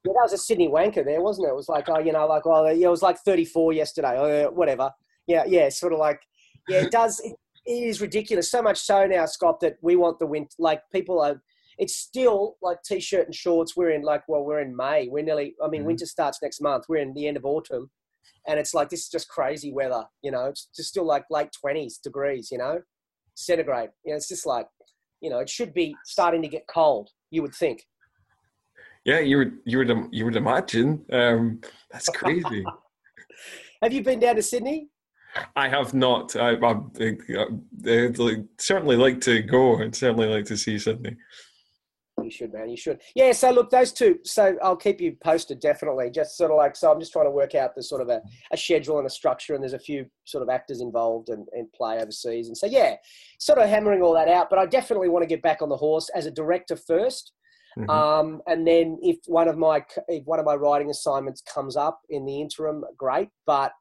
[0.03, 1.51] Yeah, that was a Sydney wanker there, wasn't it?
[1.51, 4.49] It was like, oh, you know, like, oh, yeah, it was like 34 yesterday, or
[4.49, 4.91] uh, whatever.
[5.27, 6.21] Yeah, yeah, sort of like,
[6.69, 7.21] yeah, it does.
[7.21, 7.35] It,
[7.67, 8.51] it is ridiculous.
[8.51, 10.55] So much so now, Scott, that we want the winter.
[10.59, 11.43] Like, people are.
[11.81, 13.75] It's still like t-shirt and shorts.
[13.77, 15.09] We're in like, well, we're in May.
[15.09, 15.55] We're nearly.
[15.65, 15.87] I mean, Mhm.
[15.87, 16.85] winter starts next month.
[16.89, 17.91] We're in the end of autumn,
[18.47, 20.05] and it's like this is just crazy weather.
[20.23, 22.51] You know, it's just still like late 20s degrees.
[22.53, 22.83] You know,
[23.35, 23.91] centigrade.
[24.05, 24.67] You know, it's just like,
[25.23, 27.09] you know, it should be starting to get cold.
[27.31, 27.87] You would think.
[29.07, 31.05] yeah, you would you would you would imagine.
[31.11, 31.61] Um,
[31.91, 32.63] that's crazy.
[33.83, 34.89] Have you been down to Sydney?
[35.57, 36.37] I have not.
[36.37, 37.47] I, I, I,
[37.87, 41.17] I'd certainly like to go and certainly like to see Sydney.
[42.25, 42.69] You should, man.
[42.69, 43.01] You should.
[43.15, 43.33] Yeah.
[43.33, 44.19] So look, those two.
[44.25, 46.11] So I'll keep you posted, definitely.
[46.11, 48.21] Just sort of like, so I'm just trying to work out the sort of a,
[48.53, 51.73] a schedule and a structure, and there's a few sort of actors involved and, and
[51.73, 52.97] play overseas, and so yeah,
[53.39, 54.49] sort of hammering all that out.
[54.51, 57.33] But I definitely want to get back on the horse as a director first,
[57.79, 57.89] Mhm.
[57.89, 62.01] um, and then if one of my if one of my writing assignments comes up
[62.11, 63.29] in the interim, great.
[63.47, 63.73] But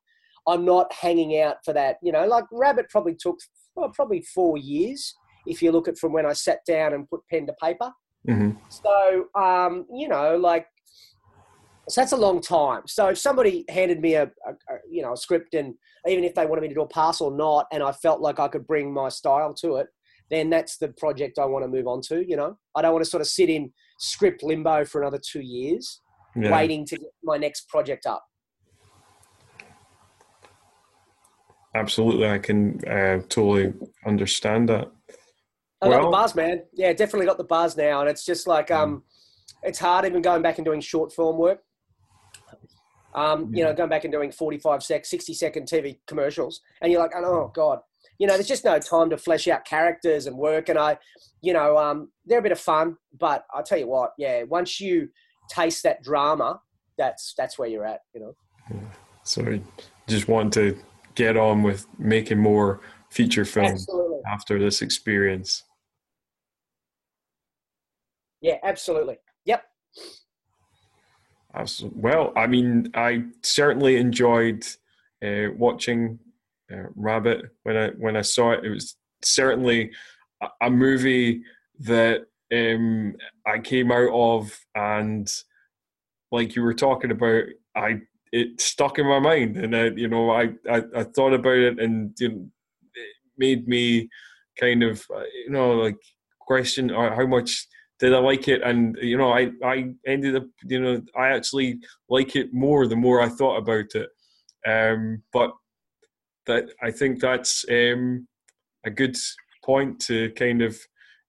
[0.48, 1.98] I'm not hanging out for that.
[2.02, 3.40] You know, like Rabbit probably took
[3.76, 5.14] well, probably four years
[5.48, 7.92] if you look at from when I sat down and put pen to paper.
[8.28, 8.58] Mhm.
[8.70, 10.68] So, um, you know, like,
[11.88, 12.84] so that's a long time.
[12.88, 15.74] So if somebody handed me a, a, a, you know, a script and
[16.08, 18.40] even if they wanted me to do a pass or not, and I felt like
[18.40, 19.88] I could bring my style to it,
[20.30, 22.24] then that's the project I want to move on to.
[22.28, 25.42] You know, I don't want to sort of sit in script limbo for another two
[25.42, 26.02] years,
[26.36, 26.52] Yeah.
[26.52, 28.24] waiting to get my next project up.
[31.76, 33.74] Absolutely, I can uh, totally
[34.06, 34.92] understand that.
[35.82, 36.64] I got the buzz, man.
[36.74, 39.04] Yeah, definitely got the buzz now, and it's just like um,
[39.64, 41.62] it's hard even going back and doing short film work.
[43.16, 47.12] Um, you know, going back and doing forty-five sec, sixty-second TV commercials, and you're like,
[47.16, 47.80] oh god,
[48.20, 50.70] you know, there's just no time to flesh out characters and work.
[50.70, 50.98] And I,
[51.42, 54.80] you know, um, they're a bit of fun, but I tell you what, yeah, once
[54.80, 55.10] you
[55.50, 56.60] taste that drama,
[56.98, 58.02] that's that's where you're at.
[58.14, 58.82] You know,
[59.24, 59.60] So
[60.08, 60.78] just want to
[61.16, 65.64] get on with making more feature films absolutely, after this experience.
[68.42, 69.64] Yeah, absolutely, yep.
[71.96, 74.66] Well, I mean, I certainly enjoyed
[75.24, 76.20] uh, watching
[76.72, 78.64] uh, Rabbit when I when I saw it.
[78.64, 79.92] It was certainly
[80.42, 81.42] a, a movie
[81.80, 83.16] that um,
[83.46, 85.30] I came out of, and
[86.32, 90.30] like you were talking about, I it stuck in my mind, and I, you know,
[90.30, 92.50] I, I I thought about it, and you know,
[92.94, 94.10] it made me
[94.60, 95.98] kind of uh, you know like
[96.40, 97.68] question uh, how much
[98.00, 98.62] did I like it?
[98.64, 101.80] And you know, I I ended up you know I actually
[102.10, 104.10] like it more the more I thought about it.
[104.68, 105.52] Um, but
[106.46, 108.28] that I think that's um,
[108.86, 109.16] a good
[109.64, 110.78] point to kind of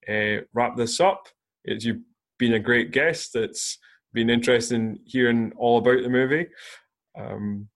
[0.09, 1.29] uh, wrap this up.
[1.65, 2.03] It's you've
[2.39, 3.37] been a great guest.
[3.37, 3.79] It's
[4.13, 6.47] been interesting hearing all about the movie.
[7.19, 7.69] Um,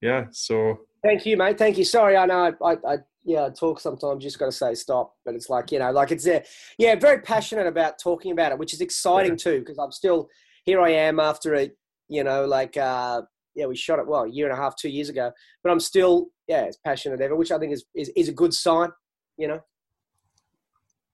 [0.00, 1.58] yeah, so Thank you, mate.
[1.58, 1.84] Thank you.
[1.84, 4.22] Sorry, I know I, I, I yeah, I talk sometimes.
[4.22, 6.40] Just got to say stop, but it's like you know, like it's uh,
[6.78, 10.28] yeah, very passionate about talking about it, which is exciting too, because I'm still
[10.64, 10.80] here.
[10.80, 11.70] I am after a
[12.08, 13.22] you know, like uh,
[13.54, 15.80] yeah, we shot it well a year and a half, two years ago, but I'm
[15.80, 18.90] still yeah, as passionate ever, which I think is is, is a good sign.
[19.36, 19.60] You know,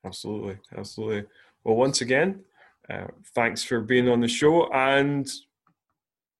[0.05, 1.25] Absolutely, absolutely.
[1.65, 2.41] Well, once again,
[2.89, 4.71] uh, thanks for being on the show.
[4.73, 5.31] And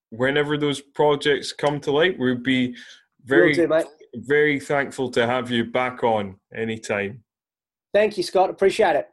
[0.09, 2.75] whenever those projects come to light, we'd be
[3.23, 3.85] very, Will do, mate.
[4.13, 7.23] Very thankful to have you back on anytime.
[7.93, 8.49] Thank you, Scott.
[8.49, 9.07] Appreciate it.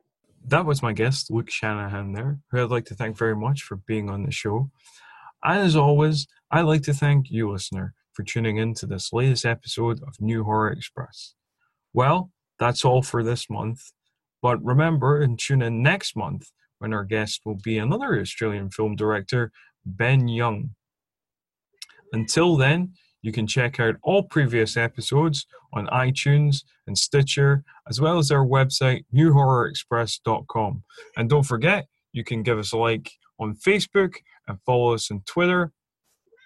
[0.45, 3.77] That was my guest, Luke Shanahan, there, who I'd like to thank very much for
[3.77, 4.71] being on the show.
[5.45, 9.45] And as always, I'd like to thank you, listener, for tuning in to this latest
[9.45, 11.35] episode of New Horror Express.
[11.93, 13.81] Well, that's all for this month,
[14.43, 18.97] but remember and tune in next month when our guest will be another Australian film
[18.97, 19.51] director,
[19.85, 20.71] Ben Young.
[22.13, 28.19] Until then, you can check out all previous episodes on iTunes and Stitcher, as well
[28.19, 30.85] as our website, newhorrorexpress.com.
[31.17, 34.15] And don't forget, you can give us a like on Facebook
[34.47, 35.73] and follow us on Twitter.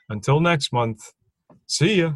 [0.08, 1.12] Until next month,
[1.66, 2.14] see ya.